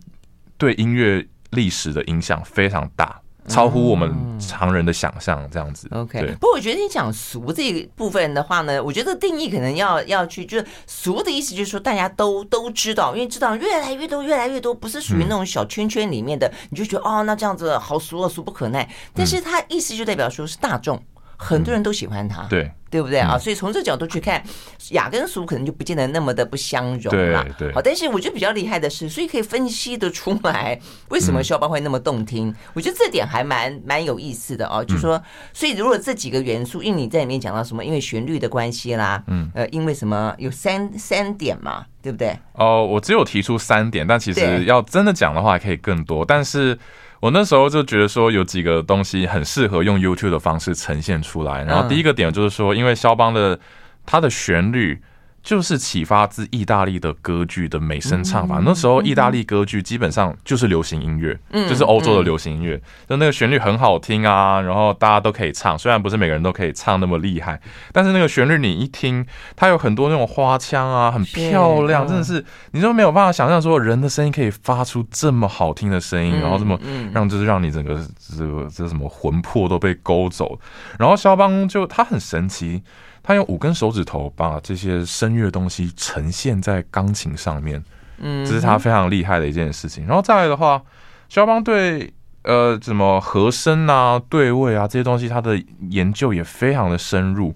[0.58, 3.20] 对音乐历史的影响非常大。
[3.48, 5.88] 超乎我们常人的想象，这样子。
[5.90, 18.88] OK，不过我觉得你讲俗这一部分的话呢，我觉得定义可能要要去，就是俗的意思就是说大家都都知道，因为知道越来越多，越来越多，不是属于那种小圈圈里面的，你就觉得哦，那这样子好俗啊，俗不可耐。
[19.14, 21.02] 但是它意思就代表说是大众。
[21.38, 23.38] 很多人都喜欢他，对对不对啊？
[23.38, 24.42] 所以从这角度去看，
[24.90, 27.46] 雅跟俗可能就不见得那么的不相容了。
[27.56, 30.78] 对，好，但是我觉得比较厉害的是，所以可以分析得出来
[31.10, 32.52] 为什么肖邦会那么动听。
[32.74, 34.84] 我觉得这点还蛮蛮有意思的哦。
[34.84, 35.22] 就是说，
[35.52, 42.36] 所以如果这几个元素，因为你在里面讲到什么，因为旋律的关系啦，嗯，呃，因为什么有三三点嘛，对不对？
[42.54, 46.76] 哦，我只有提出三点，但其实要真的讲的话，可以更多，但是。
[47.20, 53.58] 我那时候就觉得说有几个东西很适合用 YouTube 的方式呈现出来，然后第一个点就是说，因为肖邦的
[54.04, 55.00] 他的旋律。
[55.48, 58.60] 就是启发自意大利的歌剧的美声唱法。
[58.62, 62.78] 那时候意大利歌剧基本上就是流行音乐，就是欧洲的流行音乐。
[63.08, 65.78] 就那个旋律很好听啊，然后大家都可以唱。
[65.78, 67.58] 虽然不是每个人都可以唱那么厉害，
[67.94, 69.24] 但是那个旋律你一听，
[69.56, 76.78] 它有很多那种花腔啊，很漂亮，真的是你就没有办法想象说人的声音可以发出这么好听的声音，然后这么
[77.14, 77.98] 让就是让你整个
[78.36, 80.60] 这个这什么魂魄都被勾走。
[80.98, 82.82] 然后肖邦就他很神奇。
[83.28, 87.84] 他用五根手指头把这些声乐东西呈现在钢琴上面，
[88.16, 90.06] 嗯，这是他非常厉害的一件事情。
[90.06, 90.82] 然后再来的话，
[91.28, 92.10] 肖邦对
[92.44, 97.54] 呃什么和声啊、对位啊这些东西，他的研究也非常的深入，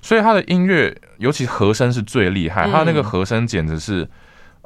[0.00, 2.70] 所以他的音乐，尤其和声是最厉害。
[2.70, 4.08] 他那个和声简直是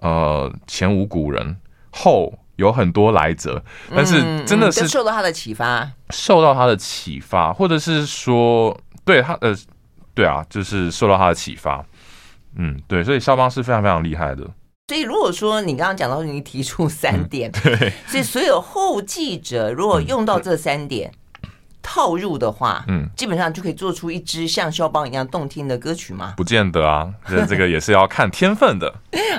[0.02, 1.56] 呃前无古人，
[1.92, 3.64] 后有很多来者，
[3.96, 9.56] 但是真的是受到他的启发，受到他的启发，或者是说对他呃。
[10.14, 11.84] 对啊，就是受到他的启发，
[12.56, 14.48] 嗯，对，所以肖邦是非常非常厉害的。
[14.88, 21.10] 所以如果说你刚刚讲到你提出三点，嗯、对，所以所有后继者如果用到这三点。
[21.10, 21.18] 嗯
[21.82, 26.34] 套入的话，嗯，基本上就可以做出一支像肖邦一样动听的歌曲吗？
[26.36, 28.88] 不见得啊，这这个 也是要看天分的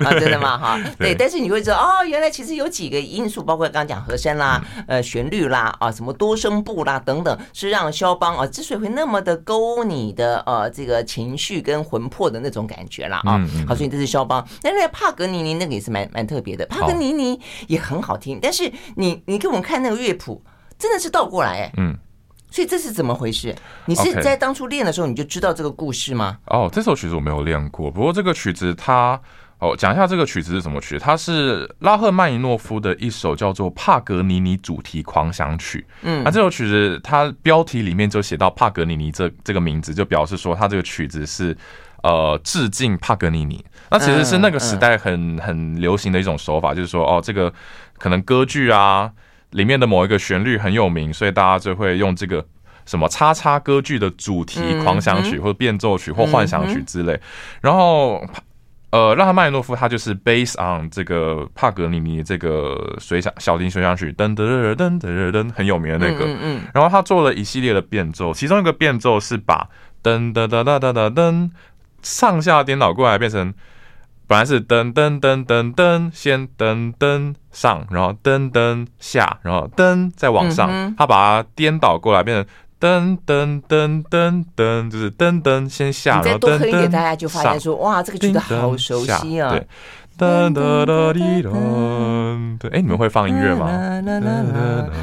[0.03, 0.57] 啊，真的吗？
[0.59, 13.39] 哈，对，但是你会知道哦，原来其实有几个因素，包括刚刚讲和声啦、呃旋律啦啊，什么多声部啦等等，是让肖邦啊之所以会那么的勾你的呃这个情绪跟魂魄的那种感觉啦啊。
[13.67, 14.45] 好，所以这是肖邦。
[14.61, 20.43] 那那帕格尼尼那个也是蛮蛮特别的，帕格尼尼也很好听，但是你你给我们看那个乐谱，
[20.77, 21.97] 真的是倒过来哎，嗯。
[22.53, 23.55] 所以这是怎么回事？
[23.87, 26.37] 你是在当初练的时候你就知道这个故事吗？
[26.45, 27.89] 哦，这首曲子我没有练过。
[27.89, 29.19] 不过这个曲子它
[29.57, 30.99] 哦，讲一下这个曲子是什么曲？
[30.99, 35.79] 它是拉赫曼尼诺夫的一首叫做《帕格尼尼主题狂想曲》。
[36.03, 41.57] 嗯，那这首曲子它标题里面就写到帕格尼尼这这个名字，就表示说它这个曲子是
[42.03, 43.65] 呃致敬帕格尼尼。
[43.89, 47.51] 那其实是那个时代很很流行的一种手法，就是说哦，这个
[47.97, 49.11] 可能歌剧啊
[49.51, 52.43] 里面的某一个旋律很有名，所以大家就会用这个
[52.85, 57.19] 什么叉叉歌剧的主题狂想曲或者变奏曲或幻想曲之类，
[57.61, 58.23] 然后。
[58.93, 66.25] 呃，拉赫曼尼诺夫他就是 based on 这个帕格尼尼这个随想小提琴随想曲，噔噔噔噔噔噔，很有名的那个。
[66.25, 66.61] 嗯嗯。
[66.75, 69.67] 然后他做了一系列的变奏，其中一个变奏是把
[70.03, 71.49] 噔噔噔噔噔噔噔
[72.03, 73.51] 上下颠倒过来，变成
[74.27, 82.45] 本来是噔噔噔噔噔，先噔噔上，然后噔噔下，然后噔再往上，他把它颠倒过来，变成。
[82.83, 86.33] 噔噔噔噔噔，就是噔噔先下，然后噔噔。
[86.33, 89.51] 你再多哼一点，大家就发现说，哇，这个曲子好熟悉啊。
[89.51, 89.65] 对，
[90.17, 92.57] 噔噔噔滴噔。
[92.59, 93.67] 对，哎，你们会放音乐吗？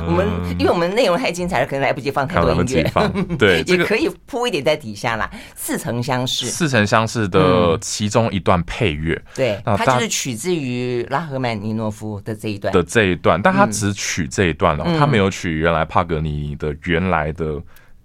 [0.06, 0.26] 我们
[0.58, 3.36] 因为我们内容太精彩了，可能来不及放太多音乐。
[3.36, 5.28] 对， 也可以铺一点在底下啦。
[5.56, 9.20] 似曾相识，似曾相识的其中一段配乐。
[9.34, 17.60] 对，它就是取自于拉赫曼尼诺夫的这一段的这一段，但他只取这一段了，他没有取原来帕格尼尼的原来的。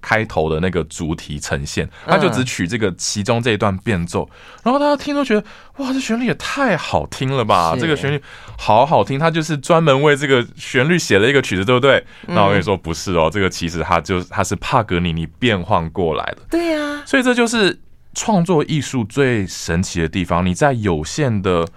[0.06, 4.30] 开头的那个主题呈现，他就只取这个其中这一段变奏，
[4.64, 5.44] 然后大家听都觉得
[5.78, 7.76] 哇，这旋律也太好听了吧！
[7.76, 8.22] 这个旋律
[8.56, 12.06] 好好听，他就是专门为这个旋律写了一个曲子，对不对？
[12.28, 16.38] 那我跟你说不是哦，这个其实他就他是帕格尼尼变换过来的。
[16.52, 17.80] 对呀，所以这就是
[18.14, 21.68] 创作艺术最神奇的地方，你在有限的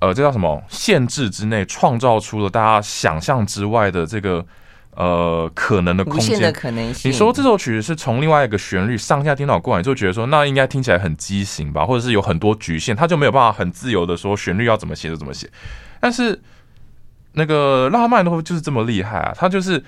[0.00, 4.46] 呃，这叫什么限制之内，创造出了大家想象之外的这个。
[4.98, 15.48] 呃，可能的空间的可能性，你说这首曲子是从另外一个旋律上下颠倒过来，就觉得说那应该听起来很畸形吧，或者是有很多局限，他就没有办法很自由的说旋律要怎么写就怎么写。
[16.00, 16.40] 但是
[17.34, 19.80] 那个拉赫曼尼诺夫就是这么厉害啊，他就是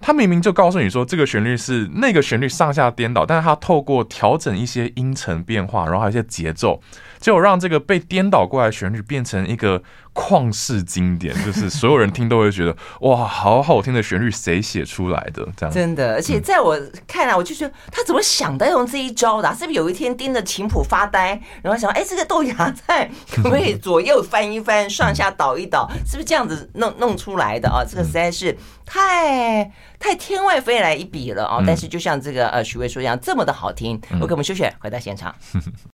[0.00, 6.82] 他明明就告诉你说这个旋律是那个旋律上下颠倒，但是他透过调整一些音程变化，然后还有一些节奏。
[7.20, 9.82] 就让这个被颠倒过来的旋律变成一个
[10.12, 15.46] 旷世经典， 就是所有人听都会觉得哇，好好听的旋律，谁写出来的？
[15.56, 19.54] 这样真的，而且在我看来，我就觉得他怎么想到用这一招的啊？
[19.54, 25.88] 是不是有一天盯着琴谱发呆，然后想，哎，这个豆芽菜可不可以左右翻一翻，上下倒一倒？
[26.06, 27.84] 是不是这样子弄弄出来的啊？
[27.88, 31.62] 这个实在是太太天外飞来一笔了啊！
[31.66, 34.00] 但是就像这个呃许巍说一样，这么的好听。
[34.20, 35.34] OK，我们休息，回到现场。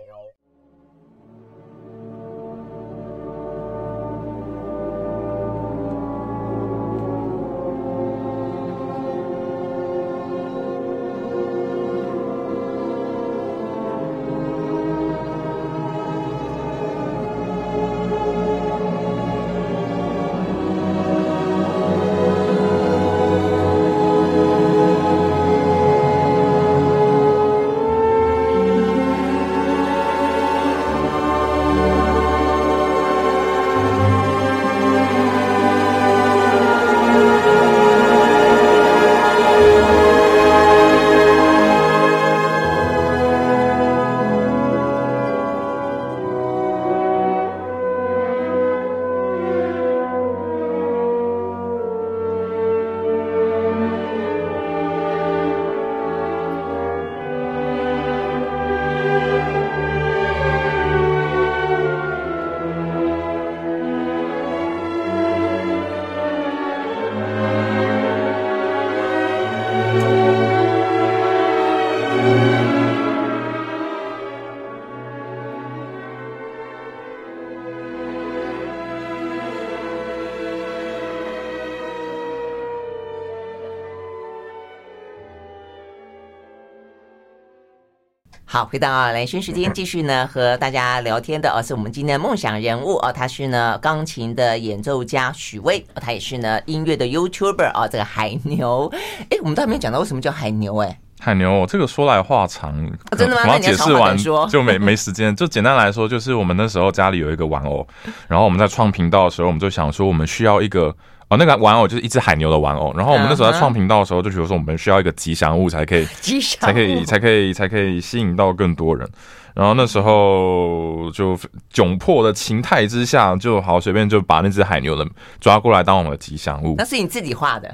[88.61, 98.87] 好，回到蓝轩时间， 继续呢和大家聊天的哦，是我们今天的梦想人物哦，他是呢钢琴的演奏家许巍，他也是呢音乐的 YouTuber 哦，这个海牛，
[99.31, 102.71] 哎，我们都还没讲到为什么叫海牛哎，海牛这个说来话长，
[103.17, 103.41] 真的吗？
[103.45, 107.87] 我要解释完就没没时间，就简单来说，就是我们那时候家里有一个玩偶，
[108.27, 110.95] 然后我们在创频道的时候，我们就想说我们需要一个。
[111.31, 119.09] 哦，那个玩偶就是一只海牛的玩偶，然后我们那时候在创频道的时候，就觉得说我们需要一个吉祥物才可以， 吉祥才可以，才可以，才可以吸引到更多人。
[119.53, 121.37] 然后那时候就
[121.73, 125.07] 窘迫的情态之下，就好随便就把那只海牛的
[125.39, 126.75] 抓过来当我们的吉祥物。
[126.77, 127.73] 那是你自己画的？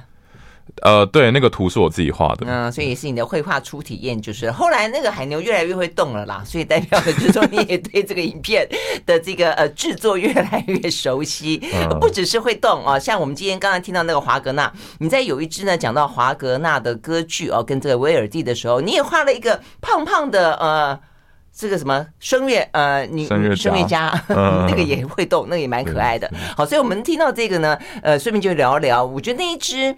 [0.81, 2.45] 呃，对，那个图是我自己画的。
[2.47, 8.67] 嗯，所以也是你的绘画初体验，就是后来那个海牛越来越会动了啦，所以代表的就是说你也对这个影片
[9.05, 11.61] 的这个呃制作越来越熟悉，
[11.99, 20.99] 不只是会动啊，像我们今天刚才听到那个华格纳，你在有一支呢讲到华格纳的歌剧哦，跟这个威尔第的时候，你也画了一个胖胖的呃。
[21.59, 26.31] 这个什么声乐呃，你声乐家， 那个也会动，那个也蛮可爱的。
[26.55, 29.03] 好，所以我们听到这个呢，呃，顺便就聊一聊。
[29.03, 29.97] 我觉得那一支。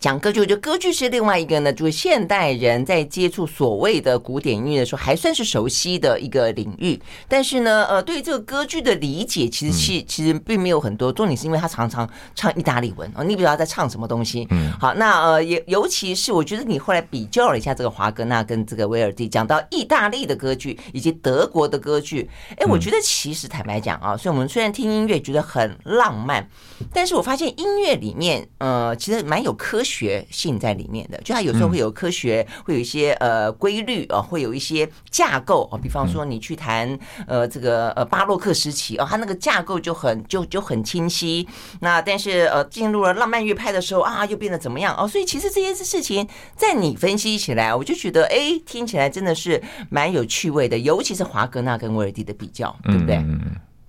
[0.00, 7.00] 讲歌剧，我觉得歌剧是另外一个呢，就是现代人在接触所谓的古典音乐的时候，还算是熟悉的一个领域。
[7.28, 11.12] 但是呢，呃，对于这个歌剧的理解，其实是其实并没有很多。
[11.12, 14.46] 重点是因为他常常唱意大利文哦，你不知道在唱什么东西。
[14.50, 22.28] 嗯，好，那呃，也尤其是我觉得你后来比较了一下这个华格纳跟这个威尔第，讲到意大利的歌剧以及德国的歌剧，
[22.58, 26.48] 哎，我觉得其实坦白讲啊，所以我们虽然听音乐觉得很浪漫，
[26.92, 29.96] 但是我发现音乐里面呃，其实蛮有科学。
[29.96, 35.80] 学性在里面的，就它有时候会有科学，会有一些呃规律啊，会有一些架构啊。
[35.82, 36.86] 比方说，你去谈
[37.26, 41.48] 呃这个呃巴洛克时期啊，它那个架构就很就就很清晰。
[41.80, 45.08] 那但是呃进入了浪漫乐派的时候啊，又变得怎么样哦？
[45.08, 50.76] 所以其实这些事情在你分析起来，我就觉得哎，听起来真的是蛮有趣味的。
[50.76, 53.16] 尤其是华格纳跟威尔第的比较，对不对？
[53.16, 53.40] 嗯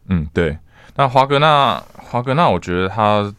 [0.07, 0.57] 嗯，对。
[0.95, 3.33] 那华格纳，华格纳，我觉得他。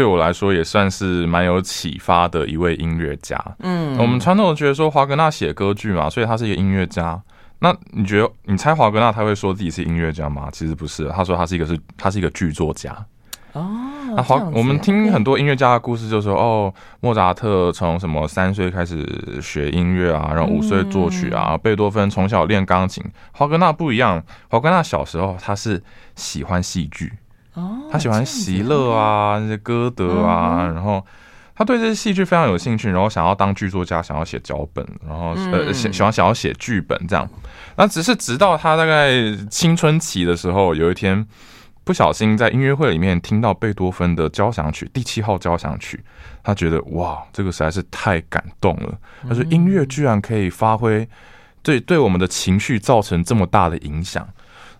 [0.00, 3.38] 对我来说也算是蛮有启发的一位音乐家。
[3.58, 7.20] 嗯，我们传统觉得说华格纳写歌剧嘛，所以他是一个音乐家。
[7.58, 10.48] 那你觉得，你猜华格纳他会说自己是音乐家吗？
[10.50, 12.96] 其实不是，他说他是一个是，他是一个剧作家。
[13.52, 13.62] 哦，
[14.16, 19.06] 那华我们听很多音乐家的故事，就说哦，莫扎特从什么三岁开始
[19.42, 23.04] 学音乐啊，然后五岁作曲啊，贝多芬从小练钢琴。
[23.32, 25.82] 华格纳不一样，华格纳小时候他是
[26.16, 27.12] 喜欢戏剧。
[27.90, 31.04] 他喜欢席勒啊，那些歌德啊，然后
[31.54, 37.28] 他对这些戏剧非常有兴趣，然后想要当剧作家，想要写脚本，然后呃喜喜欢想要写剧本这样。
[37.76, 39.10] 那只是直到他大概
[39.50, 41.26] 青春期的时候，有一天
[41.84, 46.02] 不小心在音乐会里面听到贝多芬的交响曲第七号交响曲，
[46.42, 48.96] 他觉得哇，这个实在是太感动了。
[49.28, 51.08] 他说音乐居然可以发挥
[51.62, 54.26] 对对我们的情绪造成这么大的影响。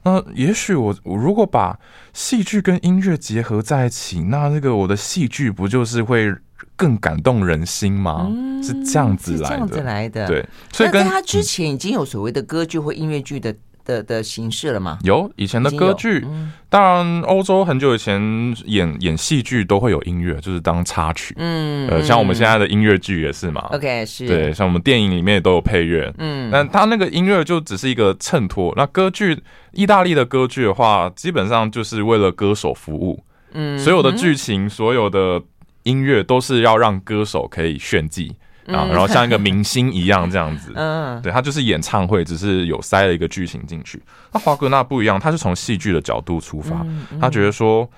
[0.03, 1.79] 那也许我我如果把
[2.13, 6.35] 戏剧跟音乐结合在一起，那那个我的戏剧不就是会
[6.77, 8.27] 更感动人心吗？
[8.31, 10.27] 嗯、是这样子来的，这样子来的。
[10.27, 13.55] 对，所以跟他之前已经有所谓的歌剧或音乐剧的。
[13.91, 14.99] 的的形式了吗？
[15.03, 18.21] 有以前的歌剧，嗯、当然欧洲很久以前
[18.67, 21.35] 演演戏剧都会有音乐，就是当插曲。
[21.39, 23.63] 嗯，呃，像我们现在的音乐剧也是嘛。
[23.73, 24.29] OK，是。
[24.29, 26.13] 对，像我们电影里面也都有配乐。
[26.19, 28.73] 嗯，但它那个音乐就只是一个衬托。
[28.77, 29.37] 那歌剧，
[29.73, 33.25] 意大利的歌剧的话，基本上就是为了歌手服务。
[33.53, 35.43] 嗯，所有的剧情，所有的
[35.83, 38.37] 音乐都是要让歌手可以炫技。
[38.73, 44.03] 啊，然后像一个明星一样这样子， 嗯，对，他就是演唱会，只是有塞了一个剧情进去。
[44.33, 46.87] 那华格纳不一样，他是从戏剧的角度出发，
[47.21, 47.89] 他觉得说，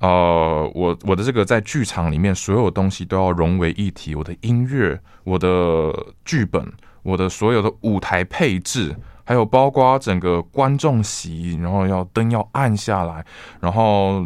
[0.00, 5.92] 呃，我我的这个在剧场里面所有东西都要融为一体，我的音乐、我的
[6.24, 8.94] 剧本、我的所有的舞台配置。
[9.26, 13.24] 还有包括整个观众席，然后要灯要暗下来，
[13.60, 14.24] 然后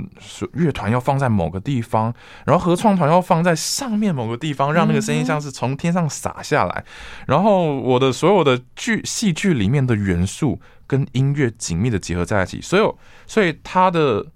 [0.53, 6.85] 乐团要放在某个地方，然后合唱团要放在上面某个地方，让那个声音像是从天上洒下来。
[7.27, 12.97] 然后我的所有的剧戏剧里面的元素跟音乐紧密的结合在一起，所有
[13.27, 14.27] 所以他的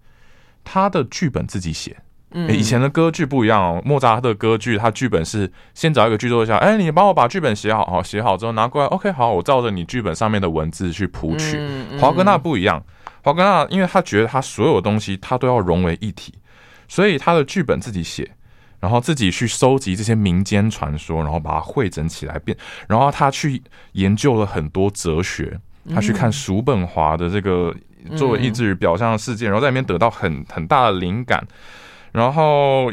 [0.65, 1.99] 他的剧本自己写。
[2.49, 11.61] 以前的歌剧不一样哦，莫扎特的歌剧，他剧本是先找一个剧作家，哎，你帮我把剧本写好，好写好之后拿过来，OK，好，我照着你剧本上面的文字去谱曲。
[12.01, 12.85] 华格纳不一样，
[13.23, 16.35] 华格纳因为他觉得他所有东西他都要融为一体，
[16.89, 18.29] 所以他的剧本自己写，
[18.81, 22.59] 然后自己去收集这些民间传说，然后把它汇整起来变，
[22.89, 23.63] 然后他去
[23.93, 25.57] 研究了很多哲学，
[25.95, 27.73] 他去看叔本华的这个
[28.17, 31.47] 作为意志与表象的世界，然后在里面得到很很大的灵感。
[32.15, 32.93] 然后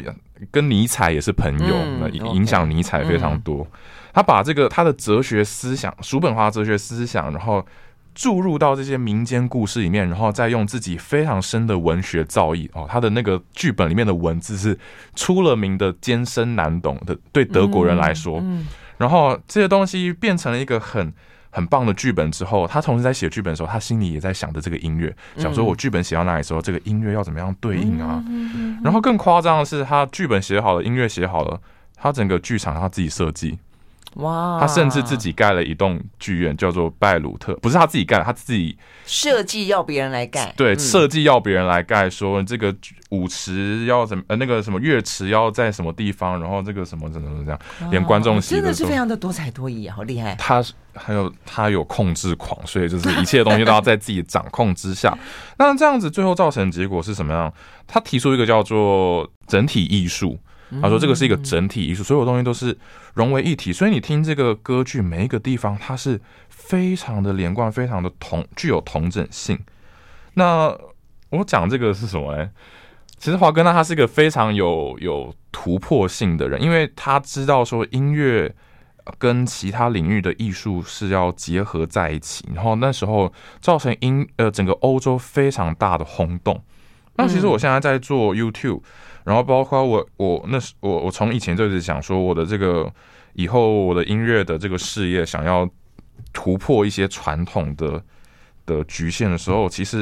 [0.50, 3.64] 跟尼采也是朋友，那影响尼采非常多。
[4.12, 7.64] 他把这个他的哲学思想，叔本华哲学思想，然后
[8.14, 14.76] 注入到这些民间故事里面，然后再用自己非常深的文学造诣哦，他的那个剧本里面的文字是
[15.14, 18.42] 出了名的艰深难懂的，对德国人来说。
[18.98, 21.12] 然后这些东西变成了一个很。
[21.54, 28.24] 很棒的剧本之后，他同时在写剧本的时候，他心里也在想着这个音乐，想说我剧本写到哪里的时候，这个音乐要怎么样对应啊？
[28.82, 31.60] 然后更夸张的是，他剧本写好了，音乐写好了，
[31.94, 33.58] 他整个剧场他自己设计，
[34.16, 34.58] 哇！
[34.60, 42.74] 他甚至自己盖了一栋剧院，叫做拜鲁特，不是他自己盖，他自己设计要别人来盖，对，嗯、设计要别人来盖，说这个
[43.10, 50.34] 舞池要怎么，呃，那个什么乐池要在什么地方，然后这个什么怎么怎么这样，连观众席真的是非常的多才多艺啊，好厉害！
[50.34, 50.62] 他
[50.94, 55.16] 还有他有控制狂，所以就是一切东西都要在自己掌控之下。
[55.56, 57.50] 那这样子最后造成的结果是什么样？
[57.86, 60.38] 他提出一个叫做整体艺术。
[60.80, 62.78] 他说：“这个是一个整体艺术，所有东西都是
[63.12, 63.72] 融为一体。
[63.72, 66.18] 所以你听这个歌剧，每一个地方它是
[66.48, 69.58] 非常的连贯，非常的同具有同整性。
[70.34, 70.74] 那
[71.28, 72.48] 我讲这个是什么呢？
[73.18, 78.54] 其实华哥呢他是一个非常有有突破性的人，因为他知道说音乐
[79.18, 86.62] 跟其他领域的艺术是要结合在一起，然后那时候造成音呃整个欧洲非常大的轰动。
[87.16, 88.80] 那其实我现在在做 YouTube。”
[89.24, 92.92] 然后包括我，我那时我我从以前就一直想说，我的这个
[93.34, 95.68] 以后我的音乐的这个事业，想要
[96.32, 98.02] 突破一些传统的
[98.66, 99.98] 的局限的时候，其实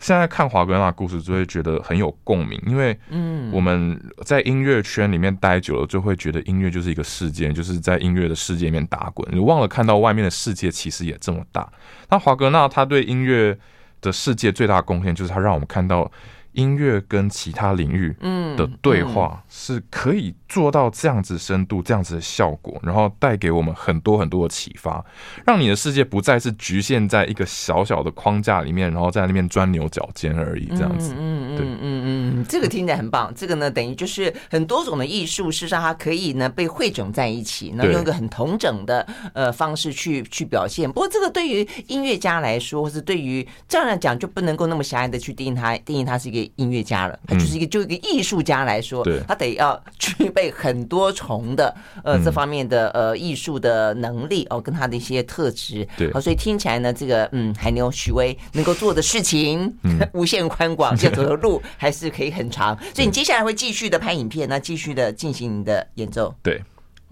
[0.00, 11.72] 现在看华格纳故事就会觉得很有共鸣，因为嗯，我们在音乐圈里面待久了，就会觉得音乐就是一个世界，就是在音乐的世界里面打滚，你忘了看到外面的世界其实也这么大。
[12.10, 13.56] 那华格纳他对音乐
[14.00, 16.10] 的世界最大的贡献，就是他让我们看到。
[16.54, 18.16] 音乐跟其他领域
[18.56, 25.04] 的对话是可以做到这样子深度、这样子的效果，然后带给我们很多很多的启发，
[25.44, 30.66] 让你的世界不再是局限在一个小小的框架里面，然后在那边钻牛角尖而已。
[30.66, 33.32] 这样子，嗯嗯嗯嗯嗯，这个听起来很棒。
[33.34, 40.90] 这个呢，等于就是很多种的艺术，事实上它可以呢被汇总在一起，那用一个很同整的呃方式去去表现。
[40.90, 46.43] 不过，这个对于音乐家来说，或是对于这样来讲，就不能够那么狭隘的去定义它，定义它是一个。
[46.56, 55.86] 音乐家了，他就是一个，就一个艺术家来说，他得要 具备很多重的呃这方面的呃艺术的能力哦，跟他的一些特质。
[55.96, 59.72] 对，所以听起来呢，这个嗯，海牛许巍能够做的事情
[60.12, 62.76] 无限宽广，要走的路 还是可以很长。
[62.94, 66.34] 所以你接下来会继续的拍影片，那继续的进行你的演奏。
[66.42, 66.62] 对。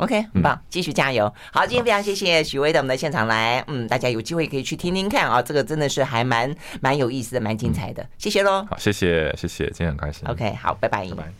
[0.02, 1.32] OK，很棒，继续加油。
[1.52, 8.06] 好，今天非常谢谢许巍到我们的现场来，嗯，大家有机会可以去听听看啊，这个真的是还蛮蛮有意思的，蛮精彩的。
[8.18, 8.66] 谢谢喽。
[8.68, 10.26] 好，谢谢谢谢，今天很开心。
[10.28, 11.08] OK，好，拜拜。
[11.08, 11.32] 拜拜。